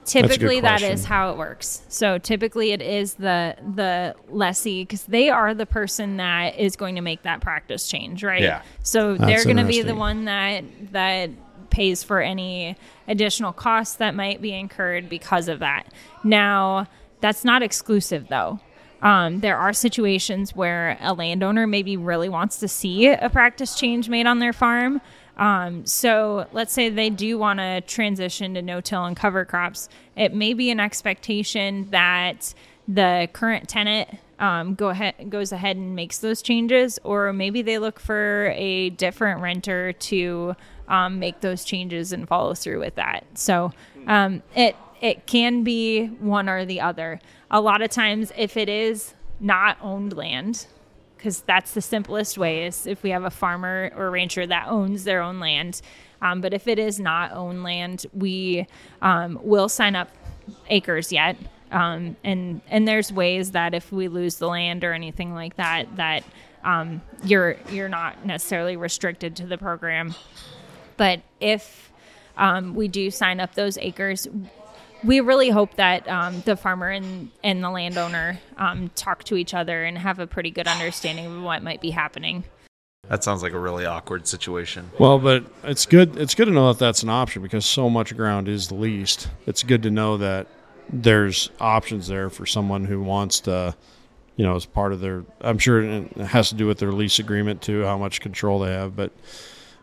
[0.08, 1.82] Typically, that is how it works.
[1.90, 6.96] So typically, it is the the lessee because they are the person that is going
[6.96, 8.42] to make that practice change, right?
[8.42, 8.62] Yeah.
[8.84, 11.30] So That's they're going to be the one that that
[11.70, 12.78] pays for any
[13.10, 15.92] additional costs that might be incurred because of that.
[16.24, 16.88] Now,
[17.20, 18.62] that's not exclusive though.
[19.02, 24.10] Um, there are situations where a landowner maybe really wants to see a practice change
[24.10, 25.02] made on their farm.
[25.38, 29.88] Um, so let's say they do want to transition to no-till and cover crops.
[30.16, 32.54] It may be an expectation that
[32.88, 34.10] the current tenant
[34.40, 38.92] um, go ahead goes ahead and makes those changes, or maybe they look for a
[38.92, 40.56] different renter to
[40.88, 43.26] um, make those changes and follow through with that.
[43.34, 43.72] So
[44.06, 47.20] um, it it can be one or the other.
[47.50, 50.68] A lot of times, if it is not owned land,
[51.18, 55.04] because that's the simplest way is if we have a farmer or rancher that owns
[55.04, 55.82] their own land.
[56.22, 58.68] Um, but if it is not owned land, we
[59.02, 60.10] um, will sign up
[60.70, 61.38] acres yet.
[61.72, 65.98] Um, and and there's ways that if we lose the land or anything like that,
[65.98, 66.24] that
[66.64, 70.16] um, you're you're not necessarily restricted to the program.
[70.96, 71.92] But if
[72.38, 74.28] um, we do sign up those acres,
[75.08, 79.54] we really hope that um, the farmer and, and the landowner um, talk to each
[79.54, 82.44] other and have a pretty good understanding of what might be happening.
[83.08, 84.92] That sounds like a really awkward situation.
[85.00, 86.18] Well, but it's good.
[86.18, 89.30] It's good to know that that's an option because so much ground is leased.
[89.46, 90.48] It's good to know that
[90.90, 93.76] there's options there for someone who wants to,
[94.36, 95.24] you know, as part of their.
[95.40, 98.74] I'm sure it has to do with their lease agreement too, how much control they
[98.74, 99.14] have, but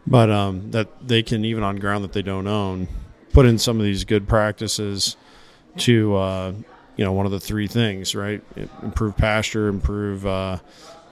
[0.07, 2.89] but um, that they can even on ground that they don't own,
[3.35, 5.17] put in some of these good practices
[5.77, 6.53] to, uh,
[6.97, 8.43] you know, one of the three things, right?
[8.83, 10.27] Improve pasture, improve.
[10.27, 10.59] Uh,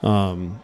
[0.01, 0.59] um,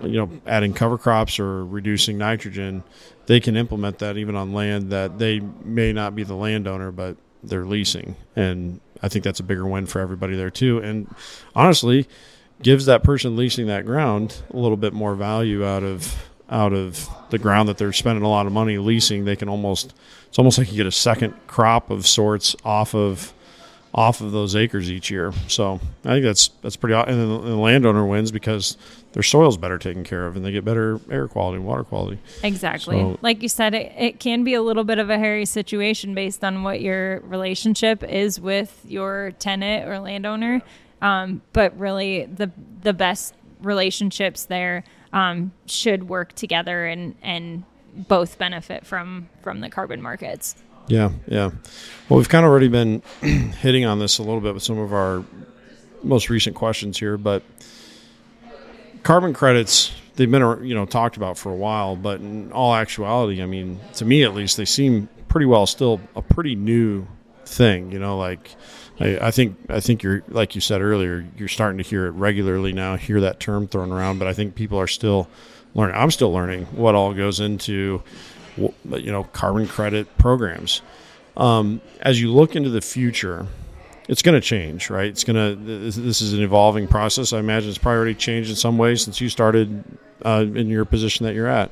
[0.00, 2.82] you know, adding cover crops or reducing nitrogen,
[3.26, 7.16] they can implement that even on land that they may not be the landowner, but
[7.42, 8.16] they're leasing.
[8.34, 10.78] And I think that's a bigger win for everybody there too.
[10.78, 11.12] And
[11.54, 12.08] honestly,
[12.62, 17.08] gives that person leasing that ground a little bit more value out of out of
[17.30, 19.24] the ground that they're spending a lot of money leasing.
[19.24, 19.94] They can almost
[20.32, 23.34] it's almost like you get a second crop of sorts off of
[23.92, 25.30] off of those acres each year.
[25.46, 26.94] So I think that's that's pretty.
[26.94, 28.78] And then the, the landowner wins because
[29.12, 32.18] their soil's better taken care of, and they get better air quality and water quality.
[32.42, 32.96] Exactly.
[32.96, 36.14] So- like you said, it, it can be a little bit of a hairy situation
[36.14, 40.62] based on what your relationship is with your tenant or landowner.
[41.02, 47.64] Um, but really, the the best relationships there um, should work together and and
[47.94, 50.54] both benefit from from the carbon markets.
[50.88, 51.50] Yeah, yeah.
[52.08, 54.92] Well, we've kind of already been hitting on this a little bit with some of
[54.92, 55.24] our
[56.02, 57.42] most recent questions here, but
[59.02, 63.42] carbon credits they've been you know talked about for a while, but in all actuality,
[63.42, 67.06] I mean, to me at least, they seem pretty well still a pretty new
[67.46, 67.92] thing.
[67.92, 68.54] You know, like
[69.00, 72.10] I, I think I think you're like you said earlier, you're starting to hear it
[72.10, 75.28] regularly now, hear that term thrown around, but I think people are still
[75.74, 75.96] learning.
[75.96, 78.02] I'm still learning what all goes into,
[78.56, 78.72] you
[79.12, 80.82] know, carbon credit programs.
[81.36, 83.46] Um, as you look into the future,
[84.08, 85.06] it's going to change, right?
[85.06, 85.90] It's going to.
[85.90, 87.32] This is an evolving process.
[87.32, 89.84] I imagine it's probably already changed in some ways since you started
[90.24, 91.70] uh, in your position that you're at.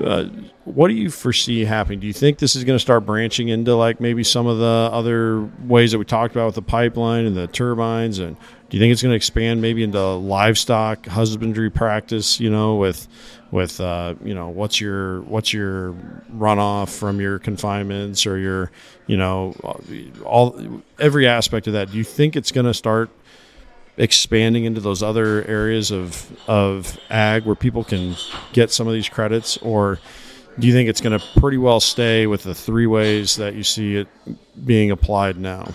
[0.00, 0.24] Uh,
[0.64, 1.98] what do you foresee happening?
[1.98, 4.88] Do you think this is going to start branching into like maybe some of the
[4.92, 8.18] other ways that we talked about with the pipeline and the turbines?
[8.18, 8.36] And
[8.70, 12.38] do you think it's going to expand maybe into livestock husbandry practice?
[12.38, 13.08] You know, with
[13.50, 15.92] with uh, you know what's your what's your
[16.32, 18.70] runoff from your confinements or your
[19.08, 19.56] you know
[20.24, 21.90] all every aspect of that.
[21.90, 23.10] Do you think it's going to start
[23.96, 28.14] expanding into those other areas of of ag where people can
[28.52, 29.98] get some of these credits, or
[30.60, 33.64] do you think it's going to pretty well stay with the three ways that you
[33.64, 34.08] see it
[34.64, 35.68] being applied now?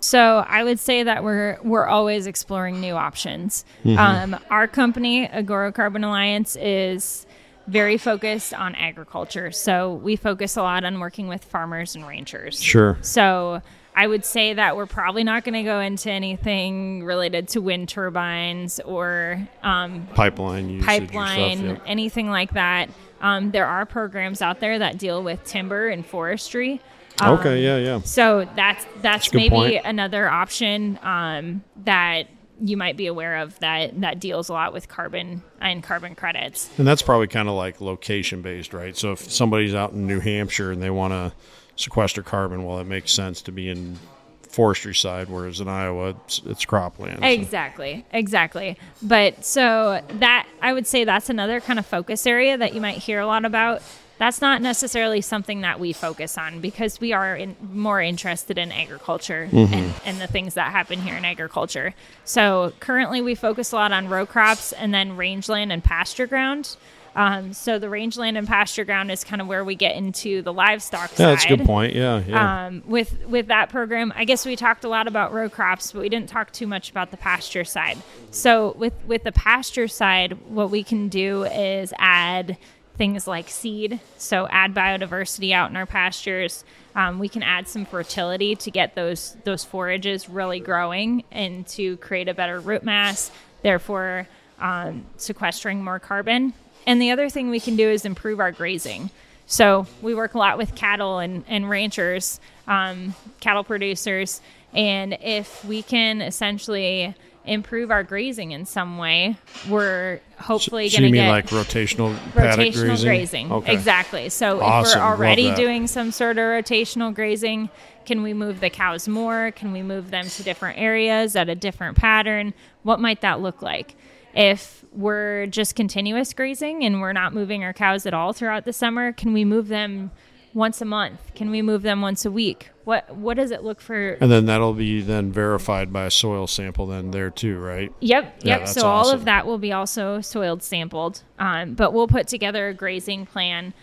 [0.00, 3.64] So I would say that we're we're always exploring new options.
[3.84, 3.98] Mm-hmm.
[3.98, 7.26] Um, our company, Agoro Carbon Alliance, is
[7.66, 9.52] very focused on agriculture.
[9.52, 12.60] So we focus a lot on working with farmers and ranchers.
[12.60, 12.98] Sure.
[13.00, 13.62] So
[13.94, 17.88] I would say that we're probably not going to go into anything related to wind
[17.88, 21.90] turbines or um, pipeline pipeline, stuff, yeah.
[21.90, 22.88] anything like that.
[23.20, 26.80] Um, there are programs out there that deal with timber and forestry.
[27.20, 28.00] Um, okay, yeah, yeah.
[28.02, 29.84] So that's that's, that's maybe point.
[29.84, 32.28] another option um, that
[32.62, 36.70] you might be aware of that that deals a lot with carbon and carbon credits.
[36.78, 38.96] And that's probably kind of like location based, right?
[38.96, 41.32] So if somebody's out in New Hampshire and they want to
[41.76, 43.98] sequester carbon, well, it makes sense to be in
[44.42, 47.20] forestry side, whereas in Iowa it's, it's cropland.
[47.20, 47.26] So.
[47.26, 48.76] Exactly, exactly.
[49.00, 52.98] But so that I would say that's another kind of focus area that you might
[52.98, 53.82] hear a lot about.
[54.20, 58.70] That's not necessarily something that we focus on because we are in, more interested in
[58.70, 59.72] agriculture mm-hmm.
[59.72, 61.94] and, and the things that happen here in agriculture.
[62.26, 66.76] So currently we focus a lot on row crops and then rangeland and pasture ground.
[67.16, 70.52] Um, so the rangeland and pasture ground is kind of where we get into the
[70.52, 71.26] livestock yeah, side.
[71.26, 71.94] That's a good point.
[71.94, 72.66] Yeah, yeah.
[72.66, 76.02] Um, with with that program, I guess we talked a lot about row crops, but
[76.02, 77.96] we didn't talk too much about the pasture side.
[78.30, 82.58] So with with the pasture side, what we can do is add
[83.00, 83.98] things like seed.
[84.18, 86.64] So add biodiversity out in our pastures.
[86.94, 91.96] Um, we can add some fertility to get those those forages really growing and to
[91.96, 93.30] create a better root mass.
[93.62, 94.28] Therefore,
[94.58, 96.52] um, sequestering more carbon
[96.86, 99.08] and the other thing we can do is improve our grazing.
[99.46, 104.42] So we work a lot with cattle and, and ranchers, um, cattle producers.
[104.74, 107.14] And if we can essentially
[107.44, 109.36] improve our grazing in some way,
[109.68, 113.06] we're hopefully so, going to get like rotational rotational grazing.
[113.06, 113.52] grazing.
[113.52, 113.72] Okay.
[113.72, 114.28] Exactly.
[114.28, 114.90] So awesome.
[114.90, 117.70] if we're already doing some sort of rotational grazing,
[118.04, 119.52] can we move the cows more?
[119.52, 122.54] Can we move them to different areas at a different pattern?
[122.82, 123.94] What might that look like?
[124.34, 128.72] If we're just continuous grazing and we're not moving our cows at all throughout the
[128.72, 130.10] summer, can we move them
[130.54, 131.20] once a month?
[131.34, 132.70] Can we move them once a week?
[132.84, 134.12] What what does it look for?
[134.20, 137.92] And then that'll be then verified by a soil sample then there too, right?
[138.00, 138.68] Yep, yeah, yep.
[138.68, 138.88] So awesome.
[138.88, 141.22] all of that will be also soiled sampled.
[141.38, 143.74] Um, but we'll put together a grazing plan.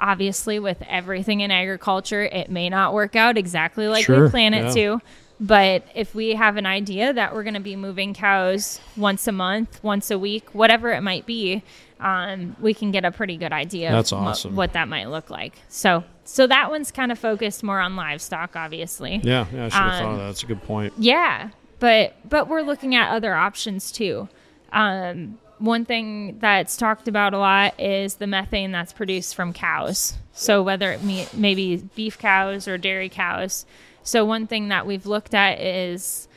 [0.00, 4.52] Obviously, with everything in agriculture, it may not work out exactly like sure, we plan
[4.52, 4.68] yeah.
[4.68, 5.00] it to.
[5.40, 9.32] But if we have an idea that we're going to be moving cows once a
[9.32, 11.62] month, once a week, whatever it might be,
[11.98, 14.52] um, we can get a pretty good idea That's of awesome.
[14.52, 15.54] what, what, that might look like.
[15.68, 19.20] So, so that one's kind of focused more on livestock, obviously.
[19.24, 20.26] Yeah, yeah, I should have um, thought of that.
[20.26, 20.92] That's a good point.
[20.98, 24.28] Yeah, but but we're looking at other options too.
[24.72, 30.14] Um, one thing that's talked about a lot is the methane that's produced from cows.
[30.32, 33.66] So whether it be maybe beef cows or dairy cows,
[34.04, 36.28] so one thing that we've looked at is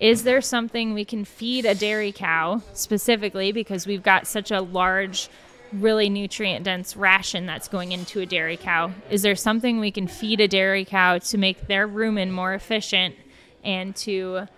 [0.00, 3.52] is there something we can feed a dairy cow specifically?
[3.52, 5.30] Because we've got such a large
[5.72, 8.90] really nutrient dense ration that's going into a dairy cow.
[9.08, 13.14] Is there something we can feed a dairy cow to make their rumen more efficient
[13.62, 14.48] and to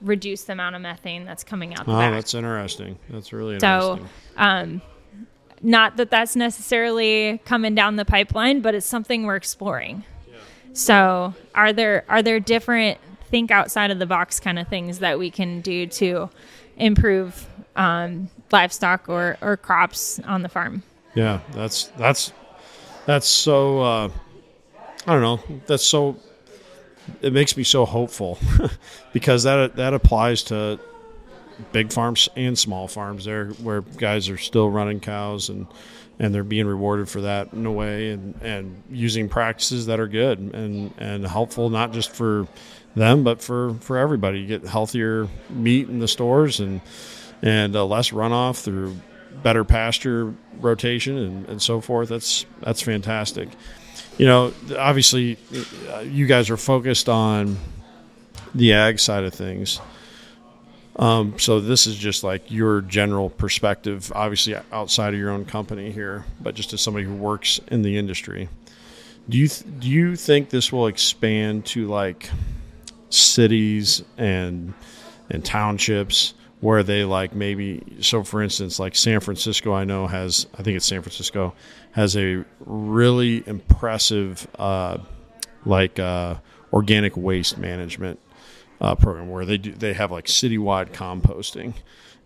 [0.00, 2.12] reduce the amount of methane that's coming out the oh back.
[2.12, 2.96] that's interesting.
[3.10, 4.06] That's really interesting.
[4.06, 4.82] so um,
[5.60, 10.04] not that that's necessarily coming down the pipeline but it's something we're exploring
[10.74, 12.98] so, are there are there different
[13.30, 16.28] think outside of the box kind of things that we can do to
[16.76, 20.82] improve um, livestock or, or crops on the farm?
[21.14, 22.32] Yeah, that's that's
[23.06, 23.80] that's so.
[23.80, 24.08] Uh,
[25.06, 25.60] I don't know.
[25.66, 26.16] That's so.
[27.20, 28.38] It makes me so hopeful
[29.12, 30.80] because that that applies to
[31.70, 35.68] big farms and small farms there where guys are still running cows and
[36.18, 40.08] and they're being rewarded for that in a way and, and using practices that are
[40.08, 42.46] good and, and helpful not just for
[42.94, 46.80] them but for, for everybody you get healthier meat in the stores and
[47.42, 48.96] and uh, less runoff through
[49.42, 52.08] better pasture rotation and, and so forth.
[52.08, 53.48] That's that's fantastic.
[54.18, 55.38] You know, obviously,
[55.92, 57.58] uh, you guys are focused on
[58.54, 59.80] the ag side of things.
[60.96, 65.90] Um, so this is just like your general perspective, obviously outside of your own company
[65.90, 68.48] here, but just as somebody who works in the industry.
[69.28, 72.30] Do you th- do you think this will expand to like
[73.08, 74.74] cities and
[75.30, 80.46] and townships where they like maybe so for instance like San Francisco I know has
[80.58, 81.54] I think it's San Francisco
[81.92, 84.98] has a really impressive uh,
[85.64, 86.36] like uh,
[86.72, 88.20] organic waste management
[88.80, 91.74] uh, program where they do they have like citywide composting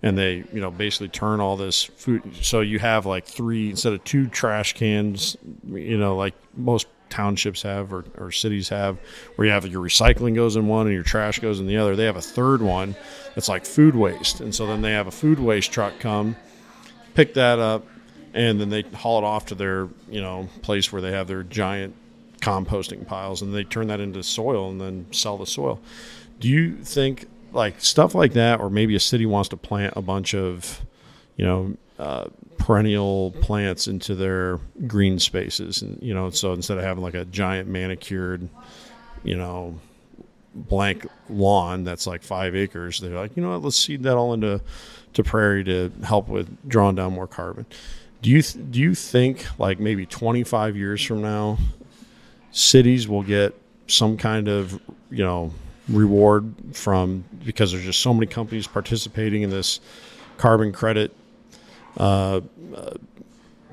[0.02, 3.92] and they you know basically turn all this food so you have like three instead
[3.92, 5.36] of two trash cans
[5.66, 8.98] you know like most townships have or, or cities have
[9.36, 11.96] where you have your recycling goes in one and your trash goes in the other
[11.96, 12.94] they have a third one
[13.38, 14.40] that's like food waste.
[14.40, 16.34] And so then they have a food waste truck come
[17.14, 17.86] pick that up
[18.34, 21.44] and then they haul it off to their you know place where they have their
[21.44, 21.94] giant
[22.40, 25.80] composting piles and they turn that into soil and then sell the soil
[26.40, 30.02] do you think like stuff like that, or maybe a city wants to plant a
[30.02, 30.84] bunch of,
[31.36, 32.26] you know, uh,
[32.58, 37.24] perennial plants into their green spaces, and you know, so instead of having like a
[37.24, 38.48] giant manicured,
[39.24, 39.78] you know,
[40.54, 44.32] blank lawn that's like five acres, they're like, you know what, let's seed that all
[44.32, 44.60] into
[45.14, 47.66] to prairie to help with drawing down more carbon.
[48.22, 51.58] Do you th- do you think like maybe 25 years from now,
[52.50, 53.54] cities will get
[53.86, 54.80] some kind of
[55.10, 55.52] you know
[55.88, 59.80] reward from because there's just so many companies participating in this
[60.36, 61.14] carbon credit
[61.96, 62.40] uh,
[62.74, 62.90] uh,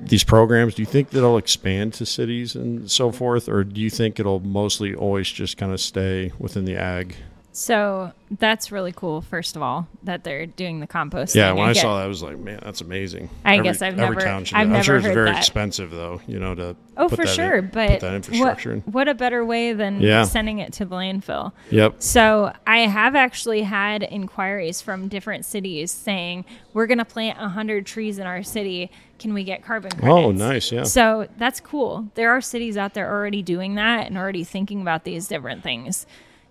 [0.00, 0.74] these programs.
[0.74, 4.18] Do you think that it'll expand to cities and so forth or do you think
[4.18, 7.16] it'll mostly always just kind of stay within the ag
[7.56, 9.22] So that's really cool.
[9.22, 11.34] First of all, that they're doing the compost.
[11.34, 13.98] yeah when i get- saw that i was like man that's amazing I guess I've
[13.98, 15.38] every never- town should I've i'm sure never it's heard very that.
[15.38, 18.70] expensive though you know to Oh, put for that in- sure, put but that infrastructure
[18.76, 20.22] what, in what a better way than Yeah.
[20.24, 21.52] sending it to the landfill.
[21.70, 26.44] yep So I have actually had inquiries from different cities saying
[26.74, 28.90] we're going to plant hundred trees in our city.
[29.18, 30.18] Can we get carbon oh, credits?
[30.26, 30.82] Oh, nice, yeah.
[30.84, 32.10] So that's cool.
[32.16, 36.06] There are cities out there already doing that and already thinking about these different things.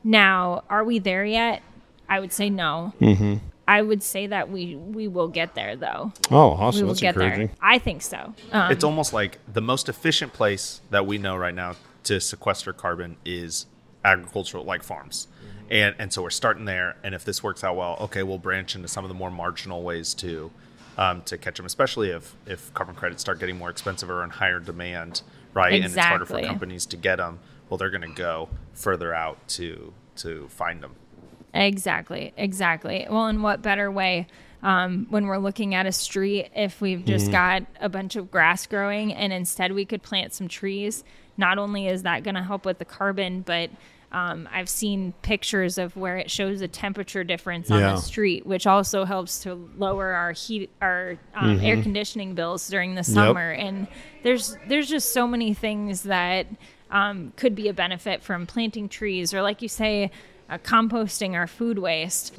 [0.06, 1.62] Now, are we there yet?
[2.08, 2.93] I would say no.
[3.01, 3.36] Mm-hmm.
[3.68, 6.14] I would say that we we will get there though.
[6.30, 7.56] oh We awesome will that's get encouraging there.
[7.60, 8.36] I think so.
[8.51, 12.72] Um, it's almost like the most efficient place that we know right now to sequester
[12.74, 13.66] carbon is
[14.03, 15.28] agricultural like farms
[15.72, 18.76] and and so we're starting there and if this works out well okay we'll branch
[18.76, 20.51] into some of the more marginal ways to
[20.99, 24.30] um, to catch them especially if if carbon credits start getting more expensive or in
[24.30, 25.24] higher demand
[25.56, 25.78] right Exactly.
[25.78, 27.39] and it's harder for companies to get them
[27.70, 30.95] well they're going to go further out to to find them
[31.55, 33.07] Exactly, exactly.
[33.09, 34.28] Well, in what better way
[34.61, 38.68] um, when we're looking at a street if we've just got a bunch of grass
[38.68, 41.03] growing and instead we could plant some trees?
[41.38, 43.70] Not only is that going to help with the carbon, but
[44.11, 48.68] um, I've seen pictures of where it shows a temperature difference on the street, which
[48.68, 53.51] also helps to lower our heat, our um, air conditioning bills during the summer.
[53.51, 53.88] And
[54.24, 56.47] there's there's just so many things that
[56.95, 60.11] um, could be a benefit from planting trees, or like you say,
[60.49, 62.33] uh, composting our food waste.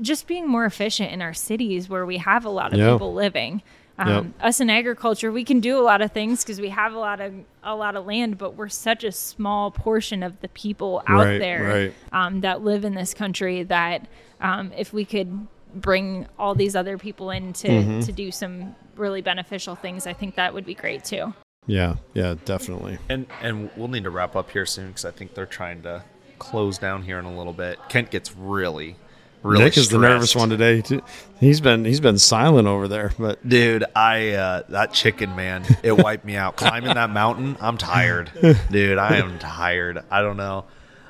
[0.00, 2.92] Just being more efficient in our cities where we have a lot of Yeah.
[2.92, 3.62] people living.
[3.98, 4.24] Um, Yep.
[4.48, 7.20] Us in agriculture, we can do a lot of things because we have a lot
[7.20, 7.32] of
[7.62, 11.38] a lot of land, but we're such a small portion of the people out Right,
[11.38, 11.94] there right.
[12.12, 13.62] um, that live in this country.
[13.62, 14.06] That
[14.40, 18.00] um, if we could bring all these other people in to, Mm-hmm.
[18.00, 21.32] to do some really beneficial things, I think that would be great too.
[21.66, 25.34] Yeah yeah definitely And and we'll need to wrap up here soon because I think
[25.34, 26.04] they're trying to
[26.38, 27.78] close down here in a little bit.
[27.88, 28.94] Kent gets really,
[29.42, 29.64] really.
[29.64, 30.82] Nick is the nervous one today.
[30.82, 31.00] too.
[31.40, 35.92] He's been he's been silent over there, but Dude, I uh, that chicken man, it
[36.02, 36.56] wiped me out.
[36.56, 38.30] Climbing that mountain, I'm tired.
[38.70, 40.02] Dude, I am tired.
[40.10, 40.66] I don't know.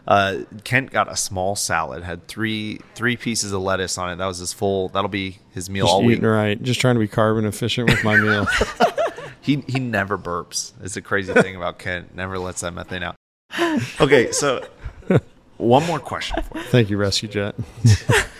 [0.06, 4.16] Uh, Kent got a small salad, had three three pieces of lettuce on it.
[4.16, 4.88] That was his full.
[4.90, 6.22] That'll be his meal just all week.
[6.22, 6.62] right.
[6.62, 8.46] Just trying to be carbon efficient with my meal.
[9.46, 10.72] He he never burps.
[10.82, 12.16] It's the crazy thing about Kent.
[12.16, 13.14] Never lets that methane out.
[14.00, 14.66] Okay, so
[15.58, 16.64] one more question for you.
[16.64, 17.54] Thank you, Rescue Jet.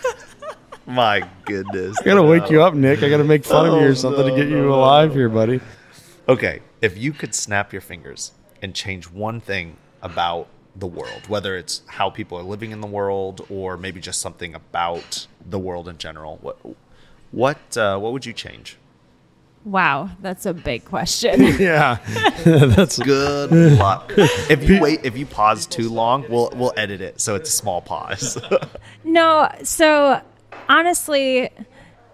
[0.85, 1.97] My goodness.
[1.99, 3.03] I gotta wake you up, Nick.
[3.03, 5.09] I gotta make fun of you Oh, or something to get no, you no, alive
[5.11, 5.15] no.
[5.15, 5.61] here, buddy.
[6.27, 11.55] Okay, if you could snap your fingers and change one thing about the world, whether
[11.55, 15.87] it's how people are living in the world or maybe just something about the world
[15.87, 16.57] in general, what
[17.31, 18.77] what uh, what would you change?
[19.67, 21.41] Wow, that's a big question.
[21.59, 21.97] Yeah,
[22.45, 24.13] that's Good luck.
[24.49, 27.53] If you wait, if you pause too long, we'll we'll edit it so it's a
[27.53, 28.37] small pause.
[29.03, 30.21] No, so
[30.69, 31.49] honestly,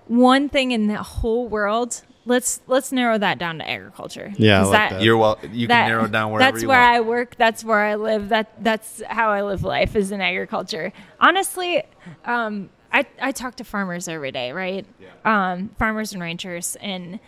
[0.07, 4.31] one thing in the whole world, let's let's narrow that down to agriculture.
[4.37, 5.01] Yeah, I 'Cause like that.
[5.03, 5.37] You're well.
[5.51, 6.95] You that- can narrow it down wherever that's you where want.
[6.95, 7.35] I work.
[7.37, 8.29] That's where I live.
[8.29, 10.91] That that's how I live life is in agriculture.
[11.19, 11.83] Honestly,
[12.25, 14.85] um, I I talk to farmers every day, right?
[15.23, 17.19] Um, farmers and ranchers, and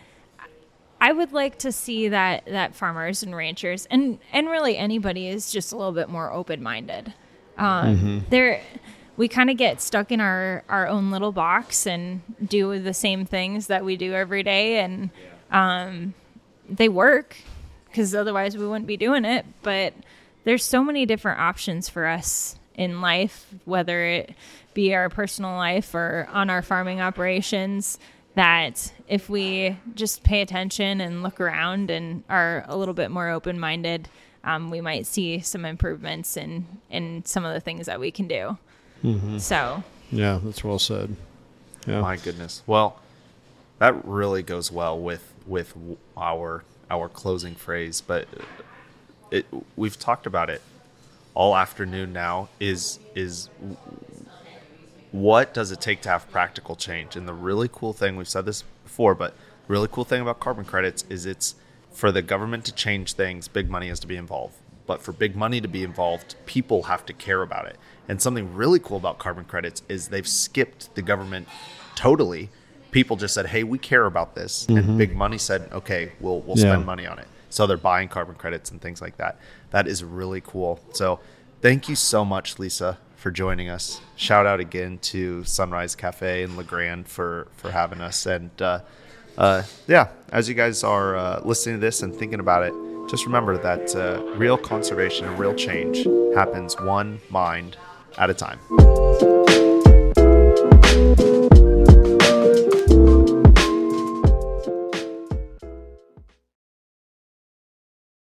[1.00, 5.50] I would like to see that that farmers and ranchers, and and really anybody is
[5.50, 7.12] just a little bit more open minded.
[7.58, 8.60] Um, There,
[9.16, 13.24] we kind of get stuck in our our own little box and do the same
[13.24, 15.10] things that we do every day, and
[15.50, 16.14] um,
[16.68, 17.36] they work
[17.88, 19.46] because otherwise we wouldn't be doing it.
[19.62, 19.94] But
[20.44, 24.34] there's so many different options for us in life, whether it
[24.74, 27.98] be our personal life or on our farming operations,
[28.36, 33.28] that if we just pay attention and look around and are a little bit more
[33.30, 34.08] open minded,
[34.44, 38.28] um, we might see some improvements in, in some of the things that we can
[38.28, 38.56] do.
[39.38, 41.14] So, Yeah, that's well said.
[41.86, 42.00] Yeah.
[42.00, 42.62] My goodness.
[42.66, 43.00] Well,
[43.78, 45.74] that really goes well with with
[46.16, 48.26] our our closing phrase, but
[49.30, 50.60] it we've talked about it
[51.34, 53.48] all afternoon now is is
[55.16, 57.16] what does it take to have practical change?
[57.16, 59.34] And the really cool thing, we've said this before, but
[59.68, 61.54] really cool thing about carbon credits is it's
[61.90, 64.54] for the government to change things, big money has to be involved.
[64.86, 67.76] But for big money to be involved, people have to care about it.
[68.08, 71.48] And something really cool about carbon credits is they've skipped the government
[71.96, 72.50] totally.
[72.92, 74.96] People just said, "Hey, we care about this," and mm-hmm.
[74.96, 76.72] big money said, "Okay, we'll we'll Yeah.
[76.72, 79.38] spend money on it." So they're buying carbon credits and things like that.
[79.70, 80.78] That is really cool.
[80.92, 81.18] So
[81.62, 84.00] thank you so much, Lisa, for joining us.
[84.14, 88.24] Shout out again to Sunrise Cafe in Le Grand for for having us.
[88.24, 88.82] And uh,
[89.36, 92.72] uh, yeah, as you guys are uh, listening to this and thinking about it,
[93.10, 96.04] just remember that uh, real conservation and real change
[96.36, 97.76] happens one mind
[98.16, 98.60] at a time.